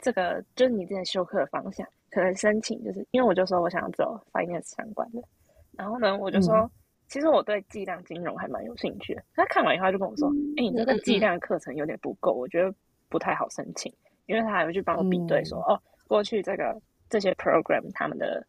[0.00, 5.22] 这个就是你之前修课的方向，可能申请就是因为我就说我想要走 finance 相关的，
[5.78, 6.56] 然后呢，我就说。
[6.56, 6.70] 嗯
[7.10, 9.22] 其实我对计量金融还蛮有兴趣的。
[9.34, 12.72] 他看完以后他就跟我说：“哎、你这个计量课程有点不够，我觉得
[13.08, 13.92] 不太好申请。”
[14.26, 18.46] 因为他还会去帮我比对说：“嗯哦，过去这个这些 program 他们的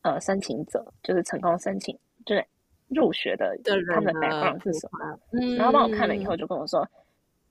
[0.00, 1.94] 呃申请者就是成功申请
[2.24, 2.42] 就是
[2.88, 6.86] 入学的的他们的 background 是什么。”嗯，然后帮我看了以后，就跟我说，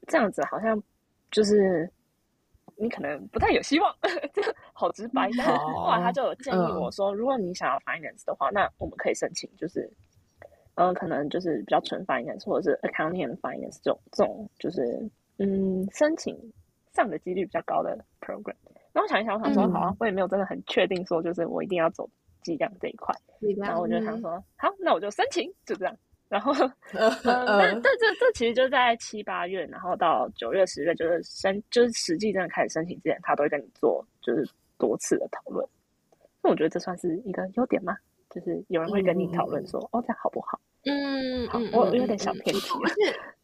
[0.07, 0.81] 这样子好像
[1.31, 1.89] 就是
[2.75, 3.93] 你可能不太有希望，
[4.33, 4.41] 这
[4.73, 5.29] 好直白。
[5.37, 9.89] 但是后来他就有建议我说，如果你想要 finance 的话，那我们可以申请，就是
[10.75, 14.81] 嗯，可能就是比较纯 finance 或者是 accounting and finance 这种这种就是
[15.39, 16.37] 嗯申请
[16.93, 18.53] 上的几率比较高的 program。
[18.93, 22.07] 然后想一想，我想说，嗯好啊，我也没有真的很确定说，就是我一定要走
[22.43, 23.13] 计量这一块。
[23.39, 25.95] 然然后我就想，说，好，那我就申请，就这样。
[26.29, 26.51] 然后
[27.23, 35.65] 但嗯但这这其实就在七八月，然后到九月、十月，就是申就是实际真的开始申请之前，他都会跟你做就是多次的讨论。
[36.41, 37.95] 那我觉得这算是一个优点吗？
[38.29, 40.59] 就是有人会跟你讨论说，哦，这样好不好？
[40.85, 42.89] 嗯我有点小嗯偏题了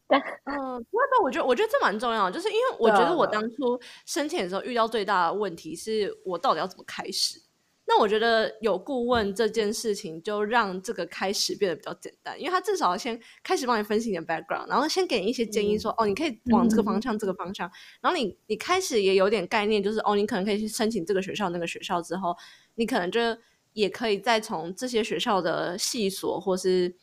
[0.06, 7.40] 但嗯，不会不会，我觉得我觉得这蛮重要的，就是因为我觉得我当初申请的时候遇到最大的问题是我到底要怎么开始。
[7.86, 17.70] 那我觉得有顾问这件事情，就让这个开始变得比较简单，因为他至少先开始帮你分析你的 background，然后先给你一些建议说，哦，你可以往这个方向、这个方向，
[18.00, 22.34] 然后你你开始也有点概念，就是哦，你可能可以去申请这个学校、那个学校之后，
[22.76, 23.20] 你可能就
[23.74, 26.94] 也可以再从这些学校的系所或是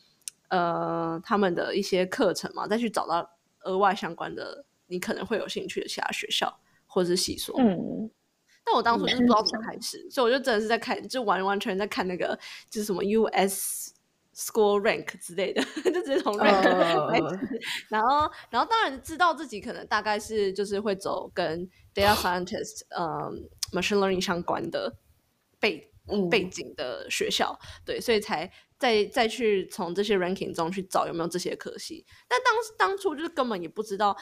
[0.48, 7.54] 呃他们的一些课程嘛，再去找到额外相关的你可能会有兴趣的其他学校，或者是系所。
[7.60, 8.10] 嗯，
[8.64, 12.38] 但我当初就是不知道怎么嗯开始，所以我就真的是在看，就完完全在看那个
[12.70, 13.92] 就是什么 US
[14.34, 17.38] School Rank 之类的， 就直接从 rank。
[17.88, 24.94] 然后，然后当然知道自己可能大概是就是会走跟 data scientist、嗯 machine learning 相关的
[25.58, 32.04] 背 嗯背景的学校，对，所以才再再去从这些 ranking 中去找有没有这些科系。
[32.28, 34.16] 但当当初就是根本也不知道，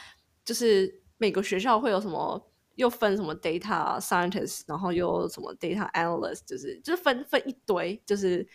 [0.44, 2.49] 就是每个学校会有什么。
[2.80, 8.46] 又分什么 data scientist，然后又什么 data analyst，就是就是分分一堆，就是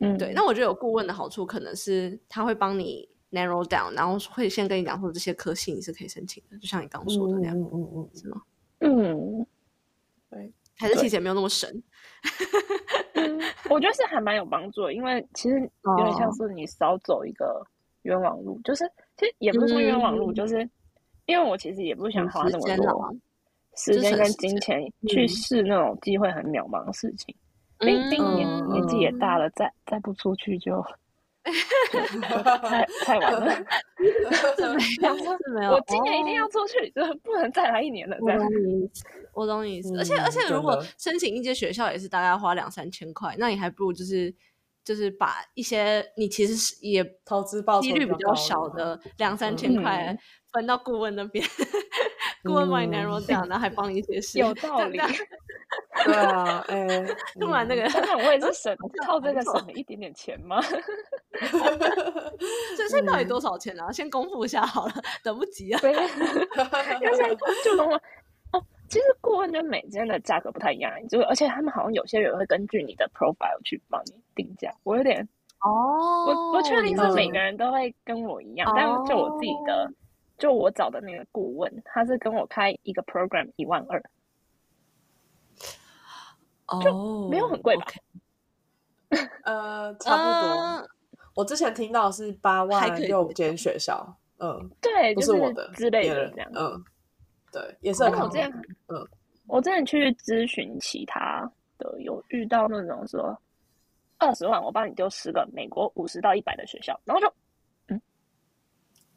[0.00, 0.32] 嗯对。
[0.34, 8.42] 那我觉得有顾问的好处，可能是他会帮你 narrow down，然后会先跟你讲说这些科系你是可以申请的，就像你刚刚说的那样，嗯嗯嗯是吗？
[8.80, 9.46] 嗯
[10.30, 11.82] 对还是其实也没有那么神？
[13.14, 15.58] 嗯，我觉得是还蛮有帮助的，因为其实
[15.98, 17.66] 有点像哦是你少走一个
[18.02, 18.84] 冤枉路，就是
[19.16, 20.68] 其实也不是说冤枉路，嗯就是
[21.24, 23.14] 因为我其实也不想嗯花那么多
[23.76, 27.34] 时间跟金钱嗯去试那种机会很渺茫的事情。
[27.78, 30.72] 毕竟年嗯年纪也大了，再再不出去就
[31.92, 32.00] 就
[32.68, 33.54] 太太晚了。
[34.56, 35.72] 是没有，是没有。
[35.72, 38.16] 我今年一定哦要出去，就不能再来一年了。
[38.18, 39.96] 这我样懂你意思，我懂你意思。
[39.98, 44.32] 而且而嗯且，如果申请一间学校也是大概要花两三千块，那你还不如就是
[44.84, 50.18] 就是把一些你其实是也投资报酬几率比较小的的两三千块嗯
[50.54, 51.44] 分到顾问那边，
[52.44, 55.10] 顾问帮你嗯 narrow down，然后还帮你一些事，有道理这样
[56.04, 56.86] 对啊，哎，
[57.40, 57.82] 不然那个，
[58.24, 60.62] 我也是省靠这个省了一点点钱吗？
[62.76, 63.90] 这现在到底多少钱啊？
[63.90, 64.94] 先公布一下好了，
[65.24, 65.80] 等不及啊。
[65.80, 68.00] 就跟我哦，
[68.88, 74.72] 其实顾问跟每间的价格不太一样，就而且他们好像有些人会根据你的 profile 去帮你定价。
[74.82, 75.26] 我有点
[75.60, 79.90] 哦我不确定是嗯每个人都会跟我一样，但就我自己的，
[80.38, 84.02] 就我找的那个顾问，他是跟我开一个 program 一万二，
[86.66, 87.86] 哦，没有很贵吧？
[89.44, 90.62] 呃，差不多。
[90.62, 90.88] 嗯
[91.36, 96.48] 我之前听到是八万六间学校，嗯，对，不就是我的，之类的这样。
[96.54, 96.84] 嗯，
[97.54, 98.50] 对，也是很我之前，
[98.88, 99.08] 嗯，
[99.46, 103.40] 我之前去咨询其他的，有遇到那种说
[104.18, 107.32] 二十万我帮你丢十个美国五十到一百的学校，然后就
[107.86, 108.00] 嗯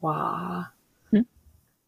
[0.01, 0.71] 哇，
[1.11, 1.25] 嗯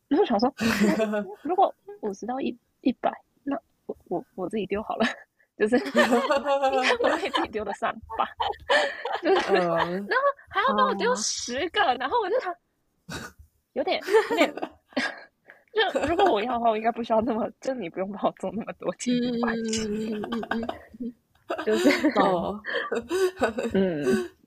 [0.08, 0.52] 然后想说，
[1.44, 3.12] 如果五十到一一百，
[3.44, 5.06] 那我我我自己丢好了，
[5.56, 8.26] 就是应 该我可以自己丢得上吧，
[9.22, 10.08] 就是嗯，
[10.50, 12.52] 还要帮我丢哦十个，然后我就想，
[13.74, 14.52] 有点有点，
[15.94, 20.22] 就 如果我要的话，我应该不需要那么，就是你不用帮我做那么多钱，嗯白痴，
[21.66, 22.62] 就是哦，
[23.74, 24.04] 嗯，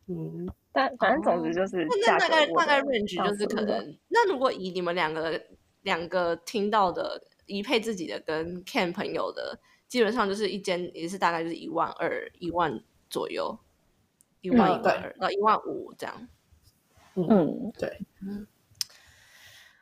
[0.09, 5.41] 嗯，但反正总之就是那大概大概 range 就是可能，那如果以你们两个
[5.83, 13.59] 两个听到的一配自己的跟 Ken 朋友的，基本上就是一间也是大概就是一万二一万左右，
[14.41, 16.29] 一万嗯一万二到一万五这样。
[17.15, 17.99] 嗯，对。
[18.23, 18.47] 嗯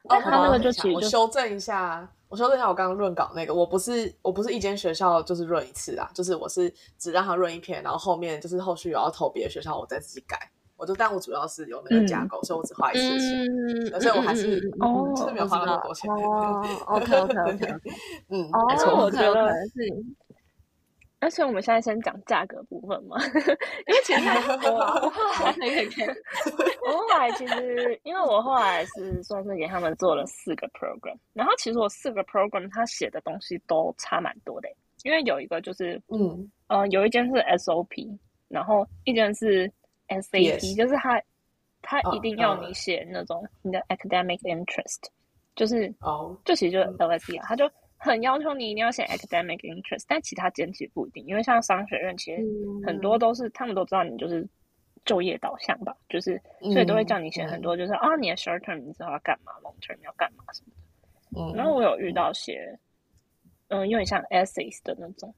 [0.09, 10.51] 哦，他那个就我其我修正一下，我修正一下我刚刚润稿那个，我不是我不是一间学校就是润一次啊，就是我是只让他润一篇，然后后面就是后续有要投别的学校，我再自己改。
[10.77, 13.47] 我就但我主要是有那个架构，所以我只花一次钱，
[13.93, 16.11] 嗯所以我还是哦嗯就是没有花那么多钱。
[16.11, 17.75] 哦，OK OK OK，
[18.31, 19.95] 嗯，哦，我觉得是
[21.21, 23.17] 而且我们现在先讲价格部分嘛，
[23.87, 24.29] 因为其实
[24.69, 26.17] 我我后来可以可以可以，
[26.87, 34.69] 我后来其实，因为我后来是算是给他们做了四个 program，然后其实我四个 program 他写的东西都差蛮多的，
[35.05, 39.71] 因为有一个就是嗯呃有一间是 SOP，然后一间是
[40.09, 41.21] SAP，、就是他
[41.83, 42.69] 他哦一定要嗯。
[42.69, 45.05] 你写那种你的 academic interest，
[45.55, 47.71] 就是哦，就其实就是嗯 LSE 啊，他就
[48.03, 52.83] 很要求你一定要写 academic interest，但其他间其实不一定，因为像商学院其实嗯。
[52.83, 54.49] 很多都是他们都知道你就是
[55.05, 60.73] 就业导向吧，就是所以都会叫你写很多，就是啊你的 short term 你知道要干嘛，long term 要干嘛什么
[61.37, 61.59] 嗯，的。
[61.59, 62.75] 然后我有遇到写，
[63.69, 65.33] 嗯，有点像 essays 的那种，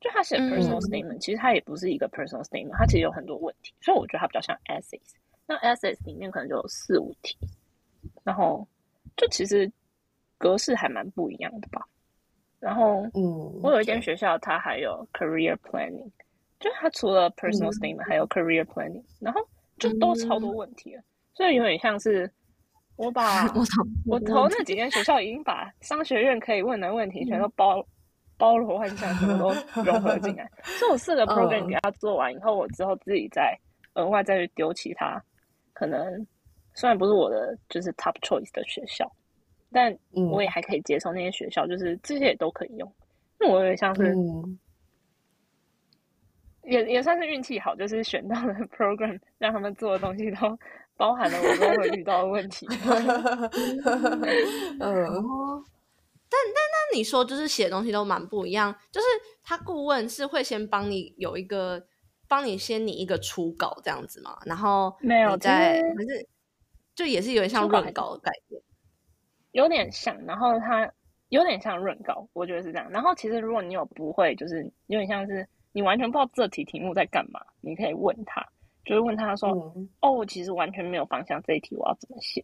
[0.00, 5.12] 就他写 personal 嗯 statement，、其实他也不是一个 personal statement，他其实有很多问题，所以我觉得他比较像 essays。
[5.46, 7.36] 那 essays 里面可能就有四五题，
[8.24, 8.66] 然后
[9.16, 9.70] 就其实
[10.40, 11.86] 格式还蛮不一样的吧。
[12.58, 16.10] 然后嗯，我有一间学校，它还有 career planning，
[16.58, 17.76] 就它除了 personal 嗯。
[17.76, 19.40] statement，、还有 career planning，然后
[19.78, 21.02] 就都超多问题了，
[21.34, 22.30] 所以有点像是
[22.96, 27.86] 我把 我操，我投那几间学校已经把商学院可以问的问题全都包
[28.36, 30.50] 包罗万象，什么都融合进来。
[30.78, 31.68] 所以我四个 program 嗯。
[31.68, 33.58] 给他做完以后，我之后自己再
[33.94, 35.22] 额外再去丢其他，
[35.72, 36.26] 可能
[36.74, 39.10] 虽然不是我的就是 top choice 的学校，
[39.72, 42.92] 但嗯我也还可以接受那些学校，就是这些也都可以用。
[43.38, 44.58] 那我有点像是，嗯
[46.64, 50.58] 也也算是运气好，就是选到了 program，让他们做的东西都
[50.96, 52.66] 包含了我都会遇到的问题。
[56.32, 59.06] 但但那你说就是写的东西都蛮不一样，就是
[59.42, 61.82] 他顾问是会先帮你有一个，
[62.28, 66.28] 帮你先拟一个初稿这样子嘛，然后没有你再还是
[66.94, 68.62] 就也是有点像初稿润稿的概念。
[69.52, 70.90] 有点像，然后它
[71.28, 72.90] 有点像润稿，我觉得是这样。
[72.90, 78.44] 然后其实如果你有不会，就是有点像是你完全不知道这题题目在干嘛，你可以问他，
[78.84, 82.42] 就是问他说：“嗯哦，我其实完全没有方向，这一题我要怎么写？”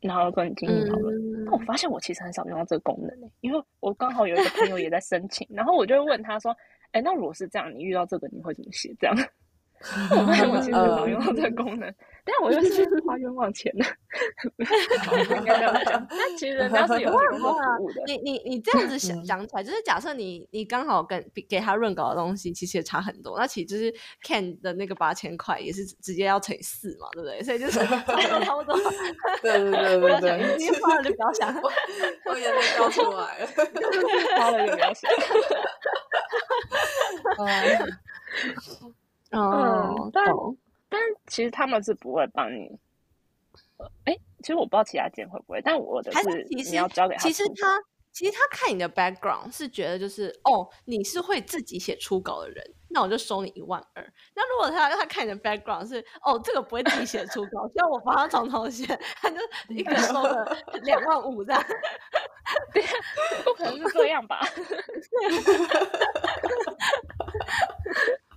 [0.00, 1.14] 然后跟你进行讨论。
[1.44, 6.56] 但我嗯，发现我其实很少用到这个功能诶、因为我刚好有一个朋友也在申请，然后我就会问他说
[6.92, 9.16] ：“哎，那如果是这样，你遇到这个你会怎么写？”这样，
[10.10, 13.84] 我发现我其实很少用到这个功能，但我又是 花冤枉钱的，
[15.36, 16.06] 应该这样讲。
[16.10, 23.38] 但其实人家是有提供这个服务的，你你你这样子想嗯讲起来，就是假设你你刚好跟给给他润稿的东西，其实也差很多。
[23.38, 27.42] 那其实就是 Ken 的那个八千块也是直接要乘以四嘛，对不对？
[27.44, 28.76] 所以就是差不多差不多。
[29.40, 31.54] 对对对对对，你花了就不要想。
[32.26, 33.46] 我眼泪掉出来了。
[34.38, 35.06] 花了就不要写。
[39.30, 40.56] 嗯哦，但懂
[40.88, 42.78] 但其实他们是不会帮你。
[44.04, 47.80] 哎、其实我不知道其他间会不会，但我的还是你要交给他其实他
[48.12, 54.12] 其实他看你的 background 是觉得就是哦，你是会自己写初稿的人，那我就收你一万二。
[54.34, 58.86] 那如果他他看你的 background 是哦，这个不会自己写初稿， 需要我帮他从头写，
[59.16, 59.36] 他就
[59.68, 61.62] 一个收了 两万五这样。
[63.44, 64.40] 不可能是这样吧？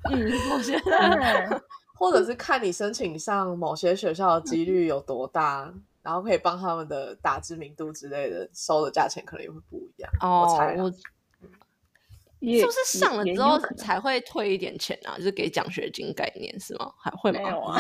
[0.10, 1.62] 嗯，我觉得
[1.96, 10.12] 或者是看你申请上某些学校的几率有多大，然后可以帮他们的打知名度之类的，收的价钱可能也会不一样。
[10.20, 15.16] 哦我猜，我是不是上了之后才会退一点钱啊？
[15.18, 16.92] 就是给奖学金概念是吗？
[16.98, 17.40] 还会吗？
[17.40, 17.80] 没有啊？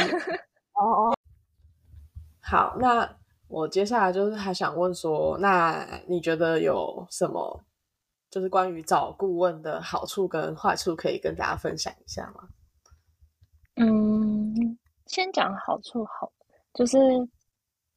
[0.73, 1.15] 哦 哦，
[2.41, 7.59] 好，那我接下来就是还想问说，那你觉得有什么
[8.31, 12.47] 就是关于找顾问的好处跟坏处，可以跟大家分享一下吗？
[13.75, 16.31] 嗯，先讲好处好，
[16.73, 16.97] 就是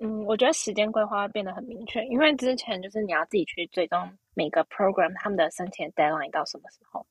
[0.01, 3.97] 嗯，我觉得时间规划会变得很明确，因为之前就是你要自己去追踪
[4.35, 7.07] 每个 program 他们的申请 deadline 到什么时候，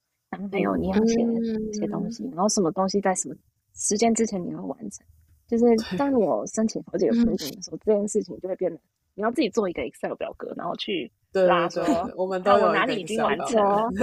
[0.51, 3.35] 还有你要写嗯写东西，然后什么东西在什么
[3.73, 5.05] 时间之前你要完成。
[5.45, 5.65] 就是
[5.97, 8.79] 当你有申请好几个嗯 program 的时候，这件事情就会变得
[9.13, 13.89] 你要自己做一个 Excel 表格，然后去对拉说对对，我们啊都有哪里已经完成了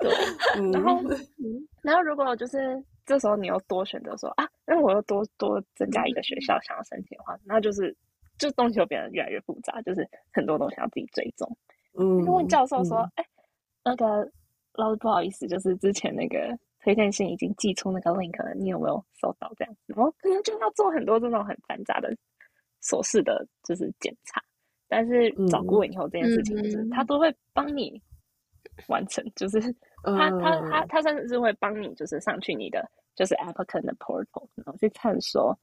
[0.00, 0.12] 对，
[0.56, 1.02] 嗯然后，
[1.82, 7.94] 然后如果就是这时候你又多选择说啊，那我又多多增加一个学校想要申请的话，那就是
[8.38, 11.50] 就东西就变得越来越复杂，就是很多东西要自己追踪。
[11.98, 13.24] 嗯，就问教授说嗯，哎、
[13.84, 14.30] 那个
[14.74, 19.50] 老师不好意思，就是之前那个推荐信已经寄出那个 link 了，你有没有收到？
[19.56, 22.14] 这样子，然后可能就要做很多这种很繁杂的
[22.82, 24.40] 琐事的，就是检查。
[24.88, 26.90] 但是找顾问以后，这件事情就是嗯。
[26.90, 28.00] 他都会帮你
[28.88, 29.60] 完成，就是
[30.02, 35.58] 他他他嗯他甚至是会帮你，就是上去你的就是 applicant 的 portal，然后去看说，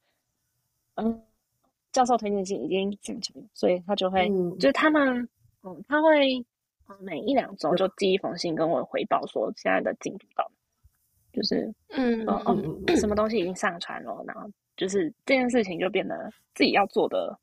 [0.95, 1.23] 嗯，
[1.91, 4.57] 教授推荐信已经进去了，所以他就会，嗯。
[4.57, 5.27] 就是他们，
[5.63, 6.37] 嗯，他会
[6.89, 10.57] 嗯每一两周就寄一封信跟我回报说现在的进度到哪，
[11.31, 12.97] 就是嗯说哦嗯嗯。
[12.97, 17.39] 什么东西已经上传了，然后就是这件事情就变得自己要做的，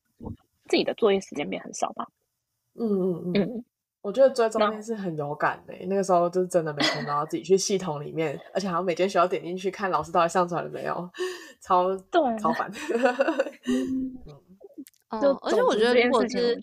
[0.71, 2.09] 自己的作业时间变很少吧，
[2.79, 3.65] 嗯嗯嗯，嗯。
[4.03, 11.11] 我觉得追踪那这件事很有感的、那个时候就是真的每天都要自己去系统里面，而且还要每间学校点进去看老师到底上传了没有，
[11.61, 12.73] 超对超烦。
[15.11, 16.59] 哦就而且我觉得如果是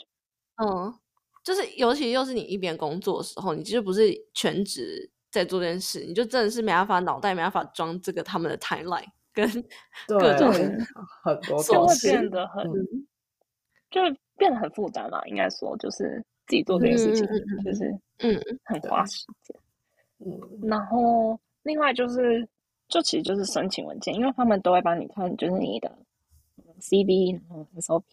[0.63, 0.91] 嗯，
[1.43, 9.47] 就是尤其又是你一边工作的时候，你其实不是全职在做这件事，你就真的是没办法脑袋没办法装这个他们的 timeline 跟
[10.07, 10.51] 各对，种
[11.23, 13.06] 很多就会东西变得很，嗯
[13.97, 15.25] 就会变得很复杂嘛。
[15.25, 19.55] 应该说，就是自己做这件事情，嗯嗯嗯就是嗯很花时间。
[20.19, 22.47] 嗯然后另外就是，
[22.87, 25.91] 就其实就是申请文件，因为他们都会帮你看，就是你的
[26.57, 28.03] 嗯 CV，然后 SOP、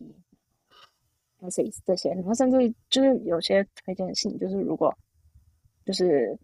[1.40, 4.94] essays 这些，然后甚至就是有些推荐信，就是如果
[5.84, 6.38] 就是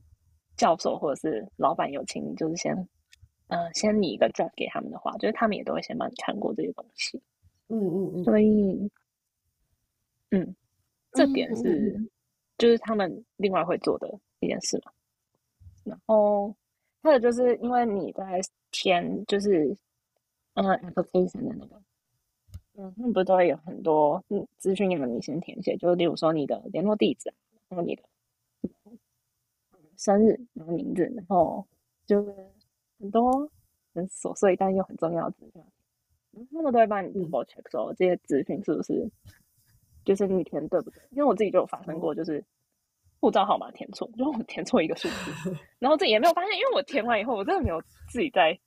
[0.56, 2.74] 教授或者是老板有请你，就是先
[3.48, 7.20] 呃先拟一个 draft 给他们的话，就是他们也都会先帮你看过这些东西。
[7.68, 8.90] 嗯嗯嗯，所以，
[10.30, 10.54] 嗯，
[11.12, 12.10] 这点嗯是
[12.58, 14.92] 就是他们另外会做的一件事嘛。
[15.84, 16.54] 然后
[17.02, 19.76] 还有就是因为你在填就是
[20.54, 21.82] 嗯 application 的那个
[22.74, 27.32] 嗯，那不都会有很多嗯资讯让你先填写，就例如说你的联络地址，
[27.68, 28.02] 然后你的
[29.96, 31.66] 生日，然后名字，然后
[32.06, 32.34] 就是
[32.98, 33.50] 很多
[33.94, 35.62] 很琐碎但又很重要的资讯，
[36.32, 39.10] 嗯，他们都会帮你 double check 说这些资讯是不是
[40.12, 41.00] 就是你填对不对？
[41.12, 42.44] 因为我自己就有发生过，就是
[43.20, 48.58] 护照号码填错，就我填错一个数字， 然后自己也没有发现，因为我填完以后，我真的没有自己在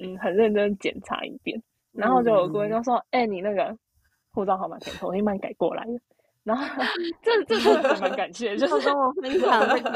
[0.00, 1.60] 嗯很认真检查一遍。
[1.92, 3.76] 然后就有顾问就说：“哎，你那个
[4.30, 5.98] 护照号码填错，我先帮你改过来了。”
[6.44, 6.64] 然后
[7.22, 9.90] 这这真的蛮感谢，就是跟我分享这个，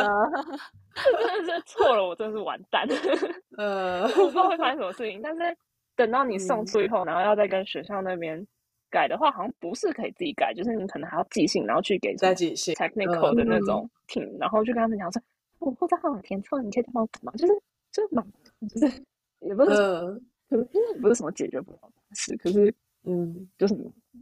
[1.22, 2.84] 真的是错了，我真的是完蛋。
[3.56, 5.56] 呃，我不知道会发生什么事情，但是
[5.94, 8.44] 等到你送出以后，然后要再跟学校那边
[8.90, 15.22] 改的话，好像不是可以自己改，就是你可能还要寄信，然后去给再寄信 technical 的那种 team，然后去跟他们讲说
[15.60, 17.52] ：“我护照号码填错，你可以帮我改吗？”就是
[17.92, 18.26] 就蛮
[18.68, 19.02] 就是
[19.40, 19.70] 也不是。
[20.48, 22.74] 可能因为不是什么解决不了的事，可是
[23.04, 23.74] 嗯，就是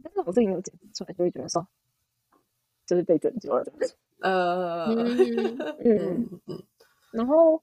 [0.03, 1.67] 但是我自己有解释出来，就会觉得说，
[2.85, 3.65] 就是被拯救了。
[4.19, 6.63] 呃，嗯嗯嗯。
[7.11, 7.59] 然后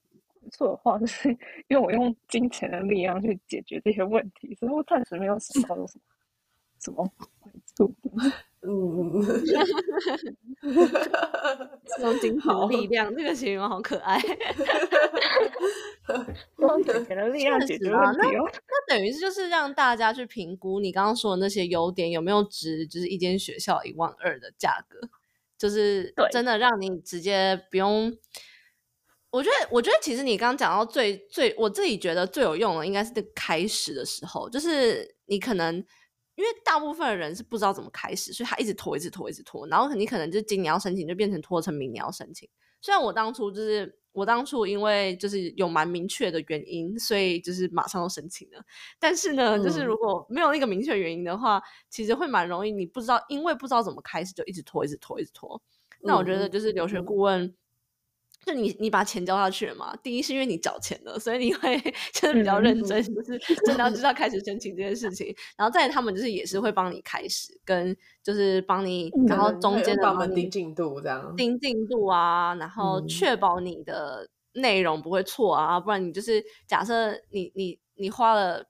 [0.51, 1.29] 错的话，就是
[1.69, 6.03] 因为我用金钱的力量去解决这些问题，所以我暂时没有想到有什么
[6.87, 7.93] 什么坏处。
[8.61, 8.71] 嗯，
[12.01, 14.19] 用金钱力量，这个形容好可爱。
[16.57, 18.49] 用金钱的力量解决问题哦。
[18.67, 24.99] 那等于是就是让大家去评估你刚刚说的那些优点有没有值，就是一间学校一万二的价格，
[25.57, 28.17] 就是真的让你直接不用。
[29.29, 35.85] 我觉得，我觉得其实你刚刚讲到最最，我自己觉得最有用的应该是开始的时候，就是你可能。
[36.37, 42.47] 因为大部分的人是不知道怎么开始，所以他一直拖，一直拖，一直拖，然后你可能就今年要申请，就变成拖成明年要申请。
[42.79, 48.63] 虽然我当初就是我当初因为就是有蛮明确的原因，所以就是马上要申请了。
[48.99, 51.59] 但是呢，就是如果没有那个明确原因的话，
[51.89, 55.59] 其实会蛮容易，你不知道，因为不知道怎么开始，就一直拖，一直拖，一直拖。
[56.01, 57.51] 那我觉得就是留学顾问。
[58.47, 59.93] 就你，你把钱交下去了嘛？
[59.97, 61.77] 第一是因为你缴钱了，所以你会
[62.13, 65.35] 就是比较认真，就是真的要知道 开始申请这件事情。
[65.57, 78.65] 然后再他们就是也是会帮你开始，跟就是帮你，然后中间的帮忙盯进度这样，盯进度啊，然后确保你的内容不会错啊，不然你就是假设你你你花了。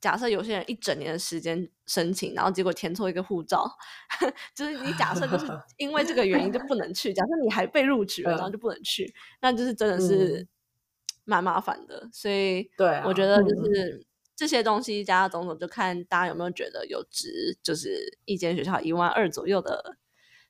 [0.00, 3.68] 假设有些人一整年的时间申请，然后结果填错一个护照，
[4.54, 5.46] 就是你假设就是
[5.78, 7.12] 因为这个原因就不能去。
[7.12, 10.46] 假设你还被录取了，然后就不能去，那就是真的是
[11.24, 12.08] 蛮麻烦的。
[12.12, 19.96] 所以，对，我觉得就是这些东西加加总总，就看大家有没有觉得有值，就是一间学校一万二左右的。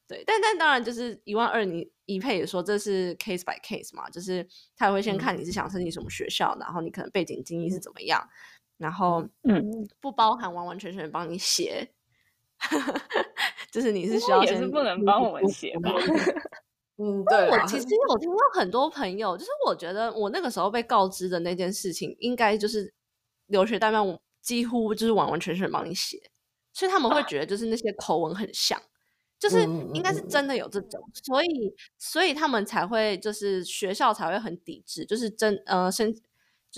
[0.08, 8.26] 对，但但当然就是一万二，你一配也说这是 case by case 嘛，就是他也会先看你是想申请什么学校，然后你可能背景经历是怎么样。
[8.78, 11.90] 然后，嗯，不包含完完全全帮你写，
[13.72, 15.90] 就是你是需要也是不能帮我们写吧？
[16.96, 17.50] 嗯，对。
[17.50, 22.94] 我其实有听到很多朋友，就是我觉得我那个时候被告知的那件事情，应该就是
[23.46, 26.16] 留学代办几乎就是完完全全帮你写，
[26.72, 28.80] 所以他们会觉得就是那些口吻很像，
[29.40, 29.62] 就是
[29.92, 36.14] 应该是真的有这种，所以所以他们才会就是学校才会很抵制，就是真呃申。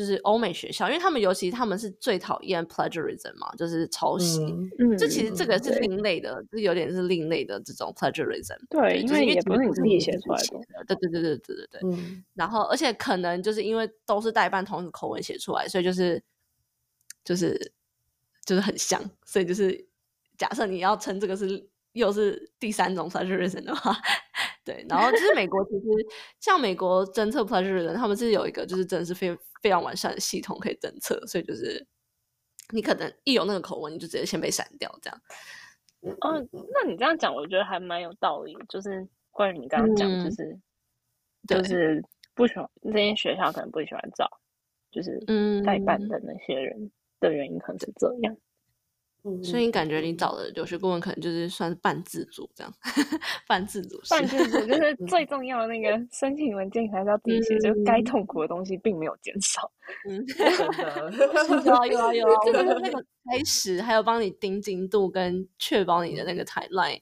[0.01, 4.41] 就是欧美学校，因为他们尤其他们是最讨厌 plagiarism 嘛，就是抄袭。
[4.79, 8.57] 嗯，这其实这个是另类的，这有点是另类的这种 plagiarism。
[8.71, 10.85] 对，因为也不是你自己写出来的。
[10.87, 11.81] 对对对对对对对。
[11.85, 12.25] 嗯。
[12.33, 16.23] 然后，而且可能就是因为都是代办同一个口吻写出来，所以就是
[17.23, 17.73] 就是
[18.47, 19.87] 就是很像，所以就是
[20.39, 23.95] 假设你要称这个是又是第三种 plagiarism 的话。
[24.63, 25.87] 对，然后就是美国，其实
[26.39, 31.87] 像美国侦测 pleasure 人，他们是有一个就是真的是非非常完善的系统可以侦测，所以就是
[32.73, 35.21] 你可能一有那个口吻，你就直接先被删掉这样。
[36.21, 36.41] 哦，
[36.73, 38.57] 那你这样讲，我觉得还蛮有道理。
[38.69, 40.59] 就是关于你刚刚讲，就是
[41.47, 42.03] 就是
[42.35, 44.27] 不喜欢这些学校可能不喜欢找
[44.91, 45.19] 就是
[45.65, 46.91] 代办的那些人
[47.21, 48.37] 的原因，可能是这样。
[49.43, 52.73] 所以你感觉你找的留学顾问可能就是算是半自主这样，
[53.47, 54.97] 半自主，半自主就是。
[55.09, 59.71] 最重要的那个申请文件还是要自己写，就该痛苦的东西并没有减少。
[60.09, 67.01] 嗯，真的有啊有啊有啊，就是那个 开始还有帮你盯进度跟确保你的那个 timeline，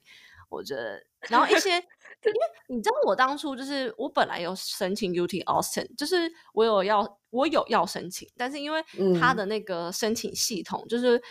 [0.49, 0.99] 我觉得，
[1.29, 1.69] 然后一些，
[2.25, 8.83] 因为你知道我当初就是我本来有申请 UT Austin，就是我有要我有要申请，但是因为
[9.19, 11.21] 他的那个申请系统就是。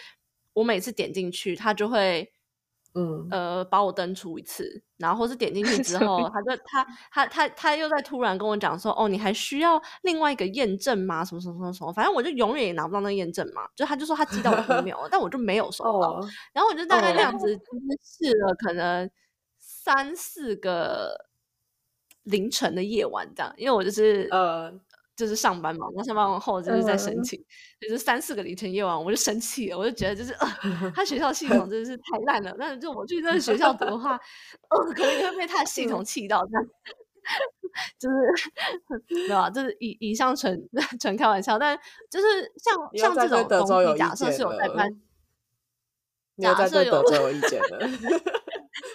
[0.59, 2.31] 我每次点进去，他就会
[2.95, 11.25] 嗯，呃，把我登出一次，然后或是点进去之 后，他就他他他他又在突然跟我讲说，哦，你还需要另外一个验证吗？
[11.25, 13.69] 什么什么什么什么，反正我就永远也拿不到那个验证嘛。
[13.77, 15.91] 就他就说他寄到我 email 了，但我就没有收到。
[15.91, 19.09] 哦，然后我就大概哦这样子就是试了可能
[19.59, 21.27] 三四个
[22.25, 24.73] 凌晨的夜晚这样，因为我就是呃，
[25.19, 27.45] 就是上班嘛，然后上班完后就是在申嗯请，
[27.81, 32.55] 就是三四个凌晨夜晚，我就生气了，我就觉得就是呃，他学校系统真的是太烂了。
[32.57, 36.64] 但是就我去那个学校读的话，呃，可能会被他的系统气到这样。
[37.99, 38.16] 就是
[39.29, 40.59] 没有啊，就是以以上纯
[40.99, 44.66] 纯开玩笑，但就是像像这种东西，假设是有在
[46.39, 47.79] 假设有对德州有意见了，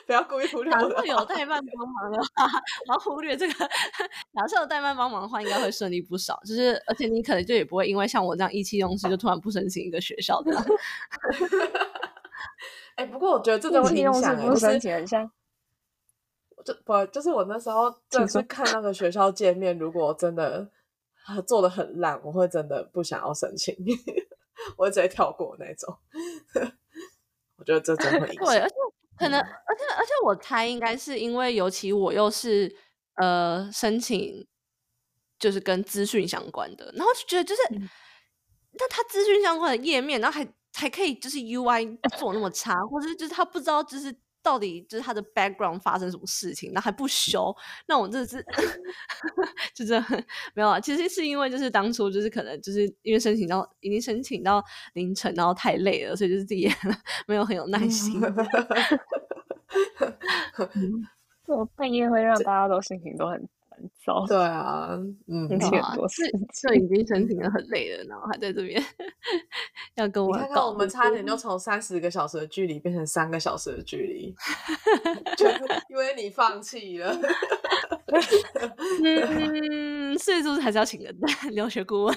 [0.06, 1.26] 不要故意忽略假我的设有话。
[1.26, 2.50] 代办帮忙的话，
[2.88, 3.54] 然后忽略这个。
[3.54, 6.40] 假设有代办帮忙的话，应该会顺利不少。
[6.46, 10.52] 就是而且你可能就也不会因为像我这样意气用事，就突然不申请一个学校的。
[12.96, 15.32] 哎、不过我觉得这真的会意气用响、欸，不申就是请很像。
[16.66, 20.70] 就不就是我那时候真的是看那个学校界面，如果真的
[21.28, 23.76] 呃做的很烂，我会真的不想要申请，
[24.78, 25.98] 我会直接跳过那种。
[27.58, 28.70] 我觉得这真的会影对，响而。
[28.70, 28.76] 且
[29.18, 32.76] 可能，而且而且我猜应该是因为，尤其我又是
[33.22, 34.48] 呃申请
[35.40, 47.56] 就是跟资讯相关的，然后就觉得就是，那他资讯相关的页面，然后还还可以就是 UI 做那么差，或者就是他不知道就是到底就是他的 background 发生什么事情，那还不修，
[47.88, 48.46] 那我 真的是
[49.74, 50.24] 就是很
[50.54, 50.80] 没有啊。
[50.80, 54.64] 其实是因为就是当初就是可能就是因为申请到已经申请到
[54.94, 56.72] 凌晨，然后太累了，所以就是自己也
[57.26, 58.22] 没有很有耐心。
[61.46, 63.50] 这种半夜会让大家都心情都很
[64.04, 64.90] 烦躁，对啊，
[65.28, 66.70] 嗯，很是情。
[66.70, 68.84] 就已经申请的很累了，然后还在这边
[69.96, 74.36] 要跟我看看，我们差点就从三十个小时的距离变成三个小时的距离，
[75.36, 75.60] 就是
[75.90, 77.16] 因为你放弃了。
[79.04, 81.10] 嗯，所以就是还是要请个
[81.52, 82.16] 留学顾问，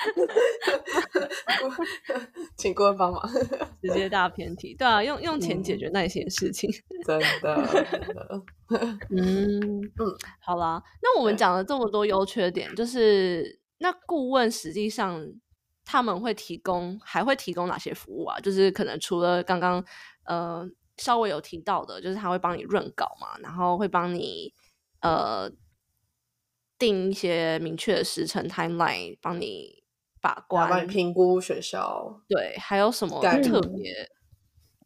[2.56, 3.20] 请顾问帮忙，
[3.82, 4.74] 直接大偏题？
[4.74, 6.70] 对啊，用用钱解嗯决那些事情。
[7.04, 8.42] 真的，真的，
[9.10, 9.90] 嗯嗯，
[10.40, 15.26] 好啦，那我们对讲了这么多优缺点，就是那顾问实际上
[15.84, 18.38] 他们会提供还会提供哪些服务啊？
[18.40, 19.84] 就是可能除了刚刚
[20.24, 20.66] 呃
[20.98, 24.54] 稍微有提到的，就是他会帮你润稿嘛，然后会帮你
[25.00, 25.50] 呃
[26.78, 29.79] 定一些明确的时程 timeline，帮你
[30.20, 32.20] 把要关，评估学校。
[32.28, 34.10] 对，还有什么概特率别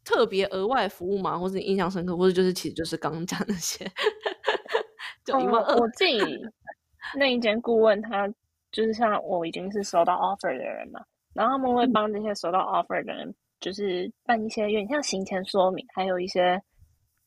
[0.05, 1.39] 特别额外服务吗？
[1.39, 3.85] 或者你印象深刻，或者就是其实就是刚刚讲那些，
[5.24, 5.80] 就一万呃二。
[5.80, 6.18] 我自己
[7.16, 8.28] 那一间顾问，他
[8.70, 11.01] 就是像我已经是收到 offer 的人嘛，
[11.32, 16.61] 然后他们会帮这些收到 offer 的人，就是办一些有点像行前说明，还有一些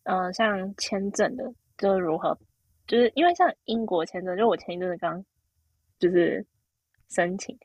[0.03, 1.43] 嗯、呃像签证的，
[1.77, 2.37] 就是如何，
[2.85, 5.23] 就是因为像英国签证，就我前一阵子刚
[5.99, 6.45] 就是
[7.09, 7.57] 申请，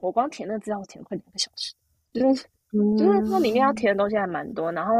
[0.00, 1.74] 我光填那个资料填快两个小时，
[2.12, 2.48] 就是
[2.96, 4.92] 就是它里面要填的东西还蛮多，然后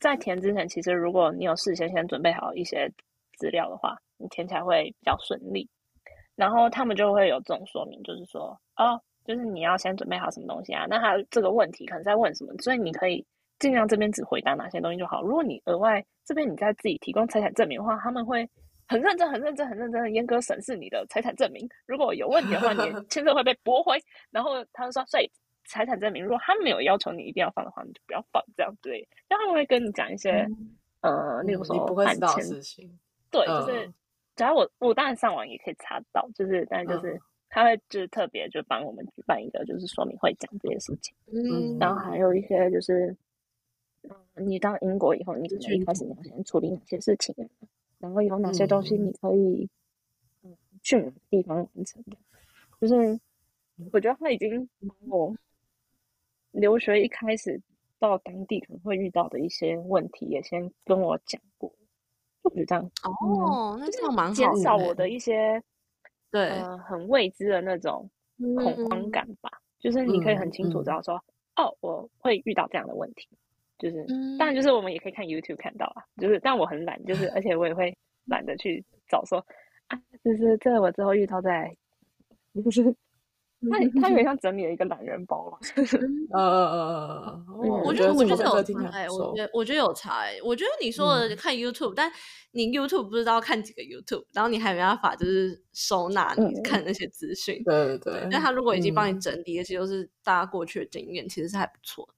[0.00, 2.90] 在填之前，其实如果你有事先先准备好一些
[3.38, 5.68] 资料的话，你填起来会比较顺利。
[6.34, 13.24] 然后他们就会有这种说明，就是说，哦，就是你要先准备好什么东西啊，那他这个问题可能在问什么，所以你可以
[13.58, 15.22] 尽量这边只回答哪些东西就好。
[15.22, 18.46] 如果你额外这边你再自己提供财产证明的话，他们会
[18.88, 21.68] 很认真、很认真、很认真的严格审视你的财产证明。
[21.86, 22.80] 如果有问题的话，你
[23.10, 23.98] 签证会被驳回。
[24.30, 25.30] 然后他就说，所以
[25.64, 29.08] 财产证明如果他没有要求你一定要放的话，你就不要放这样之类的。
[29.28, 30.46] 就他们会跟你讲一些，
[31.00, 32.98] 呃，例如说嗯你不会签事情。
[33.30, 33.94] 对，就是嗯
[34.36, 43.16] 只要我我当然上网也可以查到，就是但就是嗯他会就是特别就帮我们举办一个就是说明会讲这些事情，嗯然后还有一些就是，
[44.02, 44.14] 嗯，
[44.46, 47.48] 你到英国以后，你可能一开始你要先处理哪些事情啊，
[48.06, 49.68] 然后有哪些东西嗯你可以
[50.42, 52.16] 嗯去哪个地方完成的，
[52.80, 53.20] 就是
[53.92, 55.36] 我觉得他已经把我
[56.52, 57.60] 留学一开始
[57.98, 61.72] 到当地可能会遇到的一些问题也先跟我讲过，
[62.42, 65.62] 就比如这样哦，那这样蛮好减少我的一些
[66.30, 69.50] 对呃很未知的那种恐慌嗯感吧。
[69.78, 71.14] 就是你可以很清楚嗯知道说，
[71.56, 73.28] 哦，我会遇到这样的问题。
[73.78, 76.02] 就是，嗯当然就是我们也可以看 YouTube 看到啊。
[76.20, 77.96] 就是，但我很懒，就是而且我也会
[78.26, 79.38] 懒得去找说
[79.88, 81.76] 啊，就是这我之后遇到再来，
[82.64, 82.84] 就是
[83.70, 85.58] 他他有点像整理了一个懒人包嘛。
[86.32, 87.44] 呃
[87.84, 92.10] 我觉觉得我觉得有这个这个听起差哎、来不错我觉得我觉得有差哎、我觉得你说看 YouTube，、但
[92.52, 97.62] 你 YouTube 不知道看几个 YouTube，然后你还没办法就是收纳你嗯看那些资讯。
[97.64, 102.08] 对对对，但他如果已经帮你嗯整理，而且又是大家过去的经验，其实是还不错。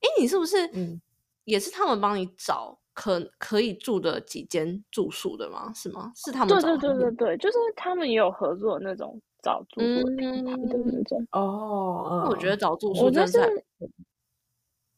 [0.00, 1.00] 哎，你是不是嗯
[1.46, 5.72] 也是他们帮你找可可以住的几间住宿的吗？
[5.74, 6.12] 是吗？
[6.14, 11.26] 是他们对找对对对对，就是他们也有合作那种找住宿的平台的那种。
[11.32, 13.90] 哦，嗯我觉得找住我觉得是宿真的是，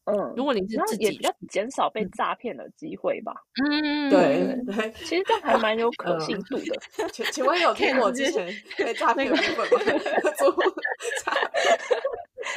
[0.05, 3.35] 嗯，如果你是自己也比较减少被诈骗的机会吧。
[3.63, 4.91] 嗯，对对。
[5.05, 7.09] 其实这样还蛮有可嗯信度的。
[7.13, 9.81] 请请问有听过之前被诈 骗的部分吗？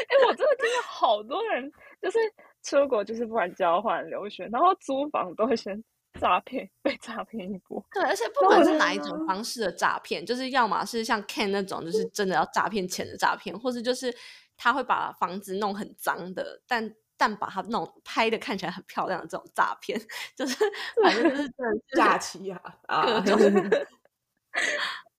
[0.07, 1.69] 哎、我真的听到好多人
[2.01, 2.17] 就是
[2.63, 5.83] 出国，就是不管交换、留学，然后租房都会先
[6.19, 7.83] 诈骗，被诈骗一波。
[7.93, 14.13] 对，而且不管是哪一种方式的诈骗，就是要么是像 Ken 那种，就是真的要诈骗钱的诈骗，或是就是
[14.57, 19.99] 他会把房子弄很脏的，但但把它弄拍的看起来很漂亮的这种诈骗，
[20.35, 20.55] 就是
[21.03, 23.05] 反正就是真的是假期啊啊！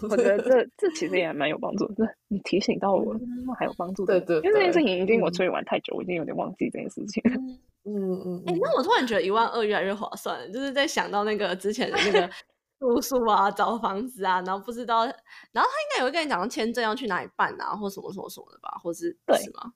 [0.00, 2.06] 各我觉得这这其实也还蛮有帮助的。
[2.28, 3.20] 你提醒到我了，
[3.58, 4.20] 还有帮助的。
[4.20, 7.22] 对对因为这件事情已经我嗯出去玩太久，我已经有点忘记这件事情。
[7.84, 12.28] 嗯嗯哎、嗯，那我突然觉得一万二越来越划算，就是在想到那个之前的那个
[12.80, 15.14] 住宿啊、找房子啊，然后不知道，然后
[15.54, 19.72] 他应该也会跟你讲签证要去哪里办啊，或什么什么什么的吧，或是对是吗？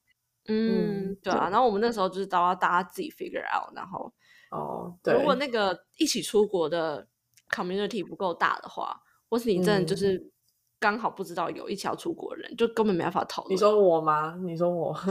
[0.49, 1.49] 嗯嗯，对啊。
[1.51, 4.13] 然后我们那时候就是都要大家自己 figure out，然后
[4.51, 7.07] 哦，对，如果那个一起出国的
[7.49, 9.01] community 不够大的话，
[9.31, 10.31] 或是你真的就嗯是
[10.78, 13.53] 刚好不知道有一起要出国的人，就根本没办法讨论。
[13.55, 14.39] 你说我吗？
[14.45, 14.95] 你说我？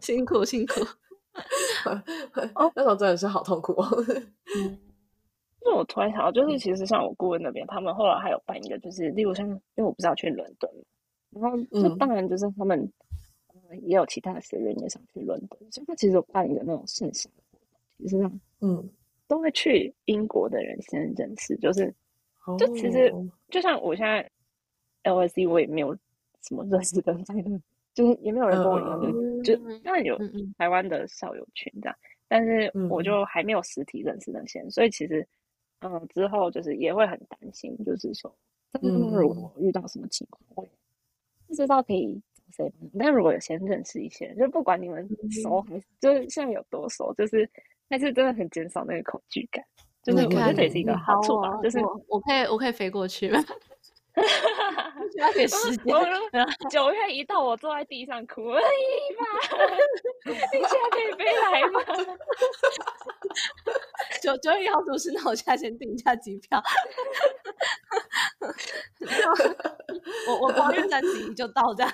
[0.00, 0.80] 辛苦辛苦，
[2.74, 3.86] 那时候真的是好痛苦哦。
[5.60, 10.82] 就我突然想到，就是其实像我顾问那边，他们后来还有办一个，就是例如像，因为我不是要去伦敦嘛，
[11.42, 12.90] 然后就嗯当然就是他们、
[13.68, 18.88] 呃也有其他的学员也想去伦敦，所以他其实有办一个那种线下的活动，其实让嗯，
[19.28, 21.94] 都会去英国的人先认识，就是
[22.58, 24.28] 就其实哦就像我现在
[25.04, 25.94] LSE 我也没有
[26.42, 27.60] 什么认识的人在那，
[27.94, 30.18] 就是也没有人跟我一样，嗯就就当然有
[30.56, 33.04] 台湾的校友群这样，但是我嗯。
[33.04, 35.26] 就还没有实体认识那些人，所以其实
[35.80, 38.34] 嗯之后就是也会很担心，就是说，
[38.82, 40.66] 嗯如果我遇到什么情况，我
[41.46, 42.20] 不知道可以
[42.52, 42.72] 找谁。
[42.98, 47.48] 但如果有先认识一些人，就不管你们熟还是就是现在有多熟，就是
[47.90, 49.64] 还是真的很减少那个恐惧感。
[50.02, 53.44] 就是我觉得这也是一个好处就是我我可以我可以飞过去吗？
[55.12, 55.94] 需要点时间。
[56.70, 58.60] 九月一到，我坐在地上哭，哎
[59.18, 59.24] 妈，
[60.26, 61.80] 你现在可以飞来吗？
[64.22, 66.62] 九九月一号出事，那我现在先订一下机票。
[70.26, 71.92] 我我八月三十一就到这样。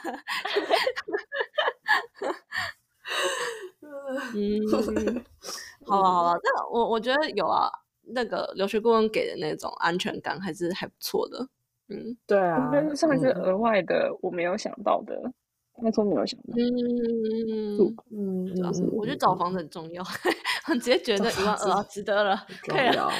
[4.35, 5.25] 嗯，
[5.87, 7.69] 好了好了，那我我觉得有啊，
[8.03, 11.47] 那个留学顾问给的那种安全感还是还不错的。
[11.89, 15.21] 嗯对啊我，觉得算是嗯额外的，我没有想到的，
[15.83, 16.55] 那时候没有想到。
[16.57, 20.03] 嗯，嗯主要是嗯，我觉得找房子很重要，
[20.69, 22.95] 我直接觉得一万二啊，值得了，重可以了。
[22.95, 23.11] 要，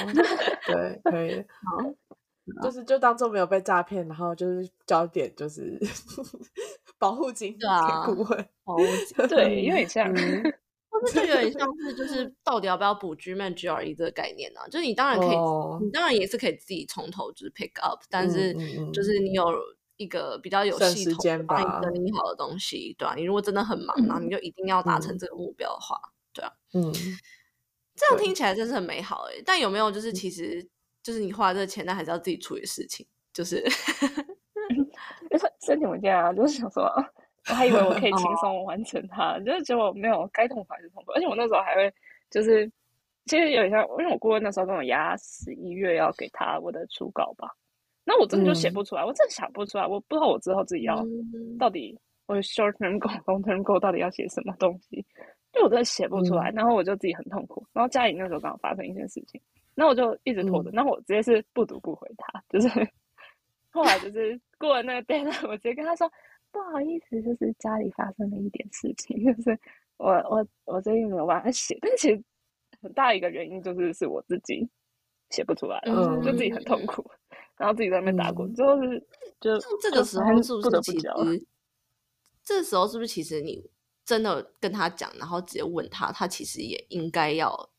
[0.65, 1.45] 对，可以。
[2.61, 5.79] 就是就当做没有被诈骗，然后就是交点就是
[6.99, 8.75] 保护金对啊给顾问，哦，
[9.17, 10.13] 我对，因为像。
[10.13, 10.64] 或
[11.07, 15.79] 是就有点像是就是 到底要不要补 GMAT GRE 这个概念呢、就是你当然可以，哦。
[15.81, 18.53] 你当然也是可以自己从头就是 pick up，但是
[18.93, 19.15] 就是。
[19.25, 19.51] 你有
[19.97, 25.97] 一个比较有系统帮你整理好的东西，对啊，你如果真的很忙，然后你就一定要达成这个目标的话，
[26.73, 26.93] 嗯，
[27.95, 28.25] 这样对。
[28.25, 30.67] 听起来真是很美好诶、但有没有就是其实
[31.01, 33.63] 就是你花这个钱，但还是要自己处理事情，就是
[35.31, 37.03] 就是申请文件啊，就是想说，啊
[37.49, 41.11] 我还以为我可以轻松完成它，就是结果没有，该痛苦还是痛苦。
[41.11, 41.93] 而且我那时候还会，
[42.29, 42.67] 就是
[43.25, 47.51] 其实有点像，因为我顾问那时候跟我压十一月要给他我的初稿吧，
[48.03, 48.73] 那我真的就写嗯。
[48.73, 51.57] 不出来，我真的想不出来，我不知道我之后自己要嗯。
[51.57, 55.05] 到底我 short term goal、long term goal 到底要写什么东西，
[55.53, 57.65] 就我真的写不出来，然后我就自己很痛苦。
[57.73, 59.39] 然后家里那时候刚好发生一件事情，
[59.75, 62.69] 那我就一直拖着，然后我直接是不读不回他，就是
[63.71, 66.11] 后来就是过了那个 deadline，我直接跟他说
[66.55, 69.59] 不好意思，就是家里发生了一点事情， 就是
[69.97, 72.23] 我我我最近没有办法写，但其实
[72.81, 74.65] 很大一个原因就是是我自己
[75.31, 77.05] 写不出来了，嗯就自己很痛苦，
[77.57, 79.05] 然后自己在那边打滚，嗯最后是
[79.41, 81.09] 就这个时候是不是其实，
[82.41, 83.69] 这时候是不是其实你
[84.05, 87.69] 真的跟他讲，然后直接问他，他其实也应该要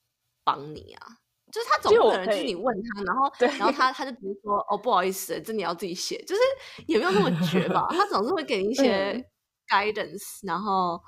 [0.45, 1.19] 帮你啊？
[1.57, 3.49] 就是他总其实我不可能就是你问他，然后 对。
[3.49, 6.41] 然后他他就直接说哦不好意思，这你要自己写，就是
[6.87, 7.87] 也没有那么绝吧？
[7.97, 9.25] 他总是会给你一些嗯。
[9.69, 11.01] guidance，然后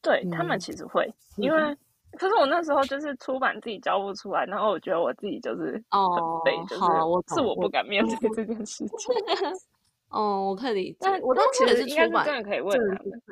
[0.00, 1.76] 对他们嗯其实会，因为
[2.12, 8.88] 可是我那时候就是出版自己交不出来，然后我觉得我自己就是很哦废，就是好我是我不敢面对这件事情。
[10.08, 13.22] 哦，我可以理解但，我当初也但其实应该出版是真的可以问的他们，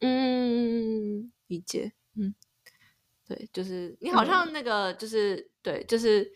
[0.00, 2.34] 嗯，理解，嗯，
[3.30, 6.28] 对，就是你好像那个，就是对，就是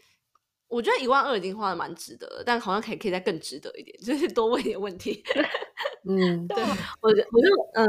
[0.69, 5.21] 我觉得一万二已经花的蛮值得，但好像可以可以再更值得一点，就是 多问一点问题。
[6.09, 6.63] 嗯，对
[7.01, 7.89] 我觉我就嗯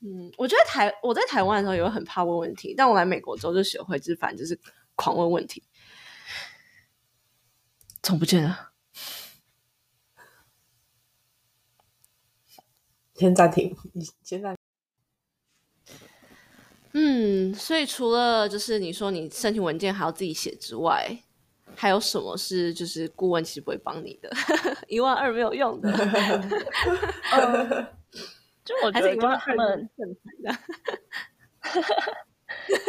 [0.00, 4.60] 嗯，我觉得台我在台湾的时候也会很怕问问题，但我来美国之后就学会，就是反正就是
[4.94, 5.62] 狂问问题，
[8.02, 8.72] 从不见了。
[13.14, 14.57] 先暂停，你现在。
[16.92, 21.06] 嗯，所以除了就是你说你申请文件还要自己写之外，
[21.76, 24.30] 还有什么是就是顾问其实不会帮你的？
[24.88, 25.92] 一万二没有用的。
[28.64, 29.88] 就我觉得他们，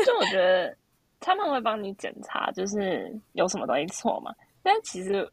[0.06, 0.76] 就我觉得
[1.20, 4.34] 他们会帮你检查，就是有什么东西错嘛。
[4.62, 5.30] 但其实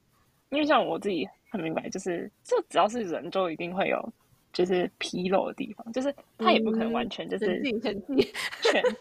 [0.51, 4.13] 因为像我自己很明白，就是就只要是人，就一定会有。
[4.57, 7.93] 就是纰漏的地方，就是他也不可能完全就是全全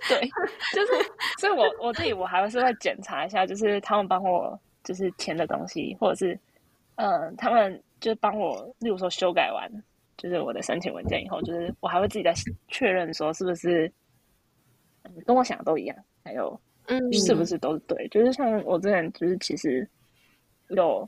[0.09, 0.29] 对，
[0.73, 0.91] 就是
[1.39, 6.37] 所以，我我自己我还是会检查一下，就是他们帮我就是填的东西，或者是
[6.95, 9.71] 嗯，他们就是帮我，例如说修改完
[10.17, 12.33] 就是我的申请文件以后，就是我还会自己再
[12.67, 13.89] 确认说是不是
[15.25, 15.95] 跟我想的都一样，
[16.25, 19.89] 还有嗯是不是都是对，就是像我之前就是其实
[20.67, 21.07] 有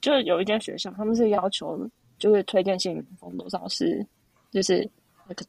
[0.00, 1.86] 就是有一间学校，他们是要求。
[2.18, 4.04] 就是推荐信封多少是，
[4.50, 4.88] 就是
[5.26, 5.44] 那个，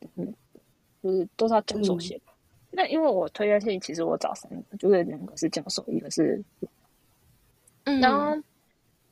[1.01, 2.22] 就是多少教授写的。
[2.72, 6.43] 那因为我推荐信，其实我找三个，就是两个是教授，一个是，
[7.86, 8.36] 嗯，然后，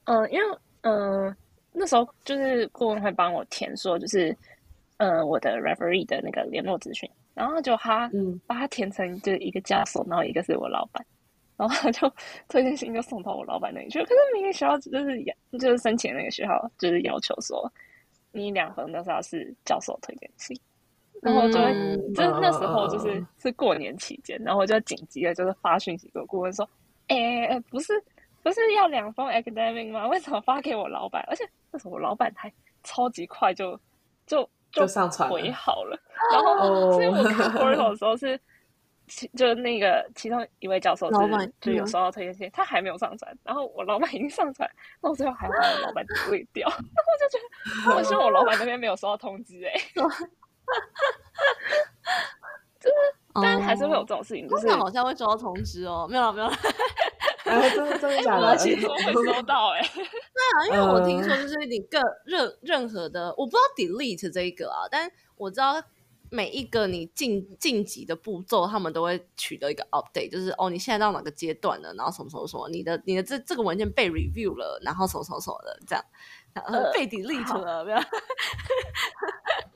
[0.06, 1.36] 嗯，因为，嗯，
[1.72, 4.36] 那时候就是顾问会帮我填说，就是，
[4.98, 11.06] 嗯，我的 referee 的那个联络资讯，然后就他，嗯，把他填成就是一个教授，然后一个是我老板。
[11.56, 12.12] 然后他就
[12.50, 15.24] 推荐信就送到我老板那里去，可是明明学校就是
[15.60, 17.72] 就是申请那个学校就是要求说，
[18.32, 20.60] 你两份都是要是教授推荐信，
[21.22, 21.60] 然后就
[22.14, 26.68] 就是那时候就是是过年期间，然后我就紧急的就是发讯息给顾问说，
[27.08, 28.04] 哎，不是
[28.42, 30.08] 不是要两封 academic 吗？
[30.08, 31.24] 为什么发给我老板？
[31.28, 32.52] 而且那时候我老板还
[32.84, 33.80] 超级快就
[34.26, 35.98] 就就上传回好了，
[36.32, 38.40] 然后所以我看 portal 的时候是。
[39.08, 44.70] 其就那个其中一位教授是就有收到推荐信，他还没有上传，然后我老板已经上传，
[45.02, 47.38] 那我最后还把我老板退掉， 我就觉
[47.92, 49.74] 得，我希望我老板那边没有收到通知哎，
[52.80, 52.96] 就是，
[53.34, 56.54] 但还是会有这种事情，就是好像会收到通知哦，没有了没有了，
[57.46, 58.56] 哎，真的真的 假的？
[58.58, 65.84] 其实会收到哎，对啊，因为我听说就是你个任任何的，我不知道 delete 这一个啊，但我知道。
[66.34, 76.04] 每一个你晋晋级的步骤，他们都会取得一个 update，就是哦，你现在到哪个阶段了，然后什么什么什么，你的你的这这个文件被 review 了，然后什么什么什么的，这样，
[76.92, 77.98] 被 delete 了，没有？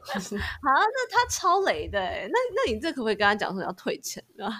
[0.01, 0.17] 好，
[0.63, 4.59] 那他超雷的，那那你这可不可以跟他讲说要退钱，对吧？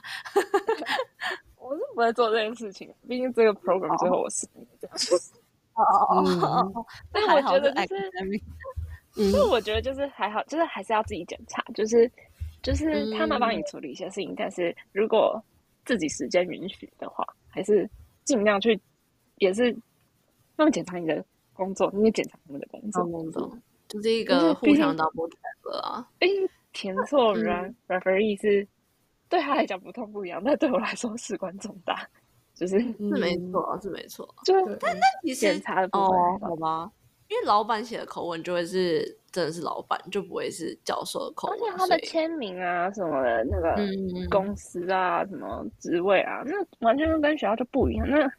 [1.57, 4.47] 我是不会做这件事情，毕竟这个 program 最后我是
[4.79, 4.95] 这样。
[5.73, 6.21] 哦哦
[6.75, 8.11] 哦，但我觉得就是。
[9.32, 12.09] 所以我觉得就是还好，就是还是要自己检查，就是
[12.61, 15.43] 就是他们帮你处理一些事情，但是如果
[15.86, 17.89] 自己时间允许的话，还是
[18.24, 18.80] 尽量去，
[19.38, 19.76] 也是
[20.55, 23.57] 他们检查你的工作，你也检查他们的工作，工作。
[23.88, 26.07] 就是一个互相 double check 啊。
[26.20, 28.68] 毕竟填错人 referee 是
[29.30, 32.07] 对他来讲不痛不痒，但对我来说事关重大，
[32.53, 34.28] 就是是没错，是没错。
[34.43, 36.55] 就但那其实检查的部分好。
[36.57, 36.91] 吗？
[37.30, 41.59] 因为老板写的口吻就会是真的是老板，就不会是教授的口吻。
[41.59, 43.75] 而且他的签名啊什么的，那个
[44.30, 46.53] 公司啊什么职位啊，那
[46.86, 48.07] 完全跟学校就不一样。
[48.09, 48.32] 那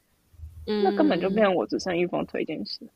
[0.83, 2.89] 那根本就变成我只剩一封推荐信。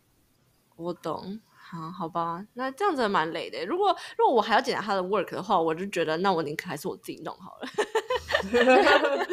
[0.77, 1.39] 我懂。
[1.73, 3.65] 啊，好吧，那这样子蛮累的。
[3.65, 7.69] 如果如果我还要检查他的 work 的话，我就觉得那我宁可还是我自己弄好了。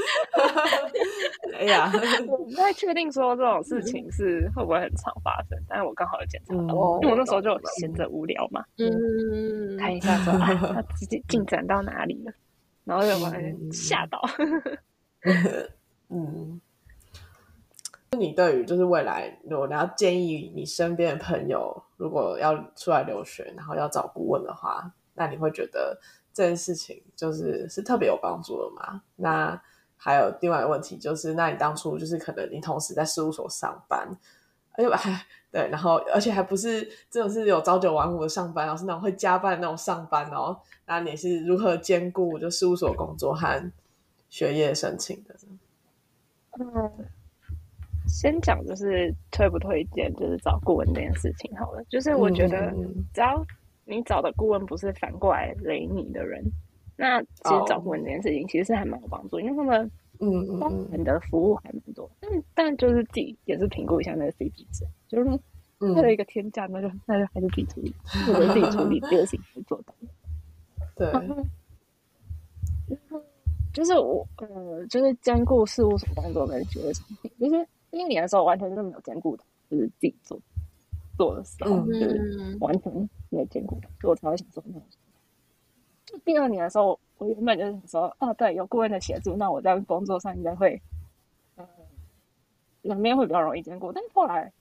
[1.59, 1.91] 哎呀，
[2.27, 6.61] 我不太确定说这种事情是会不会很常发生，但是我刚好有检查到，
[7.01, 12.31] 因为我那时候就闲着无聊嘛，嗯，看一下说啊， 他直接进展到哪里了，
[12.85, 14.21] 然后就把人吓到。
[16.09, 16.61] 嗯。
[18.11, 25.99] 那你对于就是未来，如果你要建议你身边的朋友，如果要出来留学，然后要找顾问的话，那你会觉得
[26.33, 29.01] 这件事情就是是特别有帮助的吗？
[29.15, 29.61] 那
[29.95, 34.09] 还有另外一个问题就是，那你当初就是可能你同时在事务所上班，
[34.71, 35.11] 哎呦还
[35.51, 40.57] 对，然后而且还不是真的是有朝九晚五的上班，而是那种会加班那种上班哦。
[40.85, 43.71] 那你是如何兼顾就事务所工作和
[44.29, 45.35] 学业申请的？
[46.59, 47.05] 嗯。
[48.09, 51.83] 先讲就是推不推荐，就是找顾问这件事情好了。
[51.89, 52.73] 就是我觉得，
[53.13, 53.45] 只要
[53.85, 56.43] 你找的顾问不是反过来雷你的人，
[56.97, 59.89] 那其实找顾问这件事情其实是还蛮有帮助，因为他们
[60.19, 62.09] 嗯嗯人的服务还蛮多。
[62.19, 65.39] 但但就是自己也是评估一下那个 CP 值，就是
[65.79, 67.95] 为了一个天价，那就那就还是自己处理，
[68.27, 69.93] 或者自己处理这个事情去做到。
[70.95, 71.09] 对，
[73.71, 80.39] 就是我呃，就是兼顾事务所工作跟学业产品，就是第一年的时候完全是没有兼顾的，就是自己做
[81.17, 82.91] 做的时候，嗯就是嗯完全
[83.29, 84.79] 没有兼顾，所以我才会想做，那
[86.05, 90.81] 就第二年的时候，我原本就是想说，哦，对，有顾问的协助，那我在工作上应该会，
[91.57, 91.65] 嗯，
[92.81, 93.91] 两边会比较容易兼顾。
[93.91, 94.51] 但是后来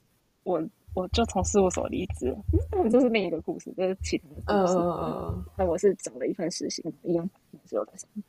[0.43, 0.61] 我
[0.93, 2.37] 我就从事务所离职了，
[2.71, 4.77] 嗯这是另一个故事，这是其他的故事。
[4.77, 8.23] 嗯嗯嗯嗯那我是找了一份实习，一样也是有在上班。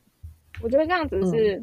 [0.62, 1.62] 我觉得这样子是，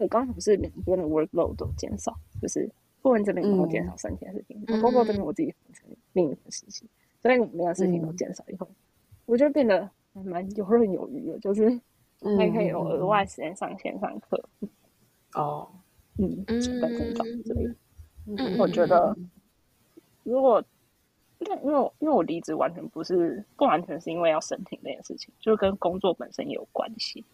[0.00, 2.68] 我刚好是两边的 workload 都减少，就是
[3.02, 6.88] 顾问这边帮我减少三件事情，嗯然后工作这边我自己完成另一份事情，
[7.20, 8.66] 所以两边的事情都减少以后，
[9.26, 11.68] 我就变得还蛮游刃有余的，就是
[12.22, 14.42] 嗯，还可以有额外时间上线上课，
[15.34, 15.68] 哦，
[16.18, 17.74] 嗯，嗯成本增长之类的。
[18.26, 18.58] 嗯。
[18.58, 19.14] 我觉得
[20.22, 20.64] 如果
[21.40, 27.24] 因为因为我因为我离职完全不是不完全是因为要申请这件事情，就是跟工作本身也有关系，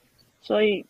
[0.41, 0.87] 所以，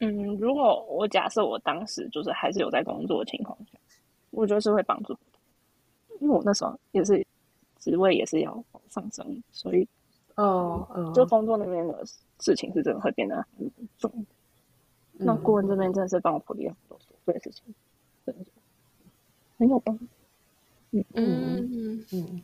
[0.00, 3.78] 嗯，如果我假设我当时就是还是有在工作的情况下，
[4.30, 7.26] 我觉得是会帮助我的，因为我那时候也是
[7.78, 9.88] 职位也是要上升，所以
[10.34, 12.04] 哦嗯，就工作那边的
[12.38, 14.26] 事情是真的会变得很重的。
[15.24, 17.74] 那顾问这边真的是帮我处理很多琐碎的事情，
[18.26, 18.44] 真的
[19.58, 19.98] 很有帮
[20.90, 21.04] 嗯。
[21.14, 22.42] 嗯，嗯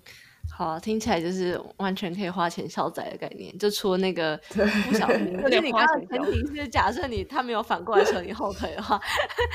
[0.63, 3.57] 好啊，听起来就是完全可以花钱消灾的概念。
[3.59, 9.01] 就除了那个 对不小心， 就是你刚刚的花钱消前提是假设你他没有反过来扯你后腿的话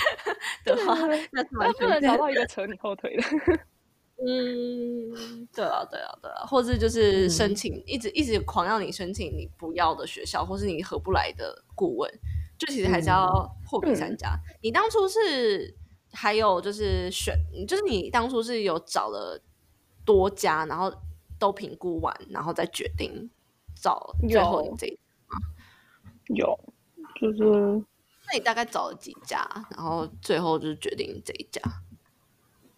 [0.65, 0.95] 的话，
[1.31, 3.23] 那是完全找到一个扯你后腿的。
[4.19, 12.11] 嗯，对啊，对啊，对啊，或是就是申嗯请、一直一直狂要你申请你不要的学校，或是你合不来的顾问，
[12.57, 13.27] 就其实还是要
[13.65, 14.35] 货比三家。
[14.61, 15.71] 你当初是
[16.11, 17.37] 还有就是选，
[17.67, 19.39] 就是你当初是有找了
[20.07, 20.89] 多家，然后
[21.37, 23.29] 都评估完，然后再决定
[23.75, 24.97] 找最后这一。
[26.27, 26.57] 有，
[27.19, 27.43] 就是
[28.25, 31.61] 那你大概找了几家，然后最后就是决定这一家。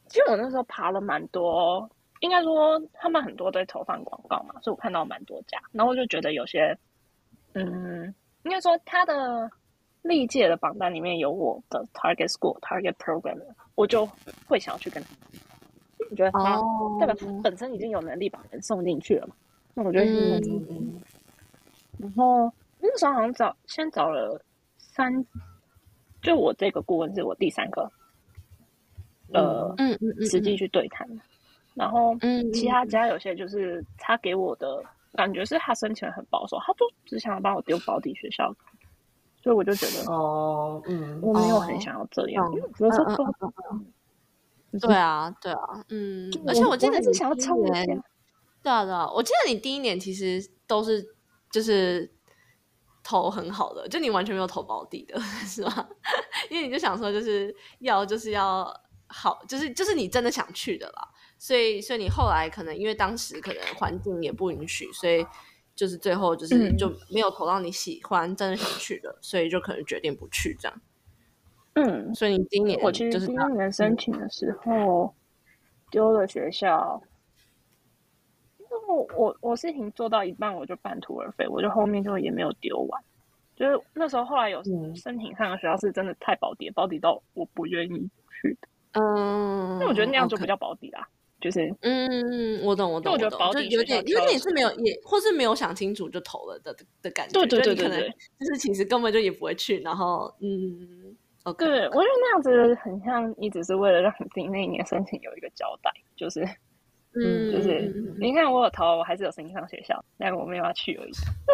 [0.08, 1.88] 其实我那时候爬了蛮多，
[2.22, 6.76] 应该说他们很多都会投放广告嘛，所以我看到蛮多家，然后我就觉得有些，
[7.54, 8.14] 嗯，
[8.44, 9.50] 应该说他的
[10.02, 14.08] 历届的榜单里面有我的 target school、target program 的，我就
[14.48, 15.04] 会想要去跟。
[16.10, 19.36] 我觉得他哦代表他本身已经有能力把人送进去了嘛，
[19.76, 21.02] 那我就会去问嗯嗯。
[21.98, 24.42] 然后那时候好像找先找了
[24.78, 25.26] 三，
[26.22, 27.92] 就我这个顾问是我第三个，
[29.34, 31.08] 呃，嗯嗯嗯，实际去对谈。
[31.76, 34.84] 然后嗯，其他家有些就是他给我的
[35.14, 38.54] 感觉是他申请很保守，他就只想要帮我丢保底学校，
[39.42, 43.06] 所以我就觉得哦嗯我没有很想要这样，哦因为我觉得说
[44.80, 48.04] 对啊，对啊，嗯，而且记得是想要冲一年下，
[48.62, 51.16] 对啊，对啊，我记得你第一年其实都是
[51.52, 52.12] 就是
[53.04, 55.90] 投很好的，就你完全没有投保底的， 是吗？
[56.52, 58.72] 因为你就想说就是要就是要
[59.08, 61.08] 好，就是就是你真的想去的啦，
[61.38, 65.26] 所以所以你后来可能因为当时可能环境也不允许，所以
[65.76, 70.82] 就是最后就是嗯就没有投到你喜欢真的想去的，所以就可能决定不去这样。
[71.86, 75.14] 嗯，所以你今年我其实就是打第一年申请的时候
[75.92, 77.02] 丢了学校，
[78.58, 83.02] 因为我我我事情做到一半我就半途而废，我就后面就也没有丢完。
[83.56, 88.10] 就是那时候后来有嗯申请上的学校是真的太保底，保底到我不愿意
[88.42, 91.06] 去的，嗯，那我觉得那样就不叫保底啦，
[91.42, 98.10] 就是嗯，我懂，我懂，就我觉得保底就有点，因为你是没有也，或是没有想清楚就投了的的感觉，对对对对对。
[98.40, 101.14] 就是其实根本就也不会去，然后嗯
[101.58, 106.48] 对，我觉得那样子很像你只是为了让你自己那一年申请有一个交代，就是
[107.16, 111.12] 嗯，就是你看我有投，我还是有申请上学校，但我没有要去而已。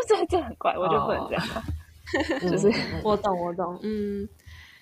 [0.07, 1.63] 这这这很怪，我就不能这样啊。
[2.39, 2.71] 就是
[3.03, 4.27] 我懂，我懂，嗯，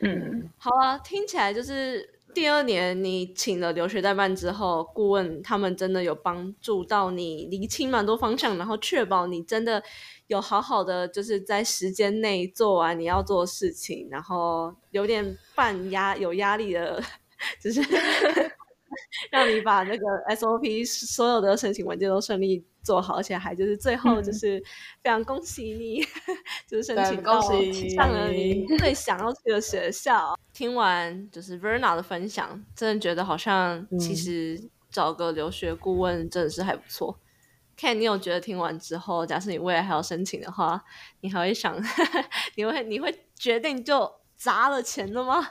[0.02, 9.82] 嗯，好啊，听起来就是第二年你请了留学代办之后，顾问他们真的有帮助到你理清蛮多方向，然后确保你真的
[10.28, 17.02] 有好好的就是在时间内做完你要做的事情，然后有点半压有压力的，
[17.62, 17.82] 就是
[19.32, 20.06] 让你把那个
[20.36, 24.60] SOP 所有的申请文件都顺利做好，而且还就是最后嗯就是
[25.02, 26.04] 非常恭喜你，
[26.68, 30.36] 就是申请到恭喜上了你最想要去的学校。
[30.54, 37.18] 听完就是 Verna 的分享，真的觉得好像其嗯实找个留学顾问真的是还不错
[37.78, 40.84] ，Ken，你有觉得听完之后，假设你未来还要申请的话，
[41.22, 41.76] 你还会想，
[42.56, 45.50] 你会你会决定就砸了钱的吗？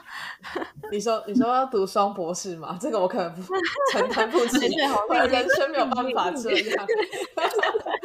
[0.91, 2.77] 你说你说要读双博士吗？
[2.79, 3.41] 这个我可能不
[3.91, 4.69] 承担不起，
[5.09, 6.87] 我的人生没有办法这样。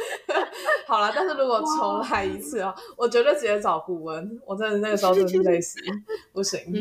[0.86, 4.40] 好了，但是如果重来一次啊，我绝对直接找顾问。
[4.46, 5.78] 我真的那个时候真的是累死，
[6.32, 6.60] 不行。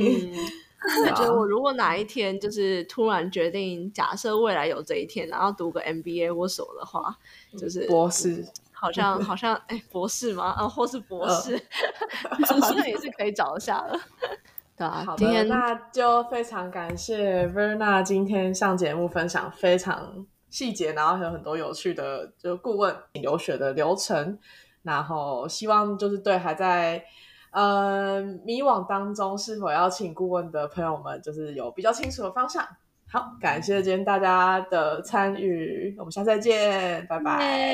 [1.03, 7.17] 我觉得我如果哪一天就是突然决定，假设未来有这一天，然后读个 MBA 或什么的话，
[7.57, 10.51] 就是博士，好像好像哎，博士吗？
[10.51, 11.59] 啊，或是博士，
[12.45, 13.99] 好像也是可以找一下的。
[14.77, 20.27] 对啊，好的，那就非常感谢 Verna 今天上节目分享非常
[20.57, 24.39] 细节，然后还有很多有趣的就顾问留学的流程，
[24.81, 27.03] 然后希望就是对还在。
[27.49, 32.63] 呃，迷惘当中是否要请顾问的朋友们，就是有比较清楚的方向。
[33.09, 37.67] 好，感谢今天大家的参与，我们下次再见，拜拜。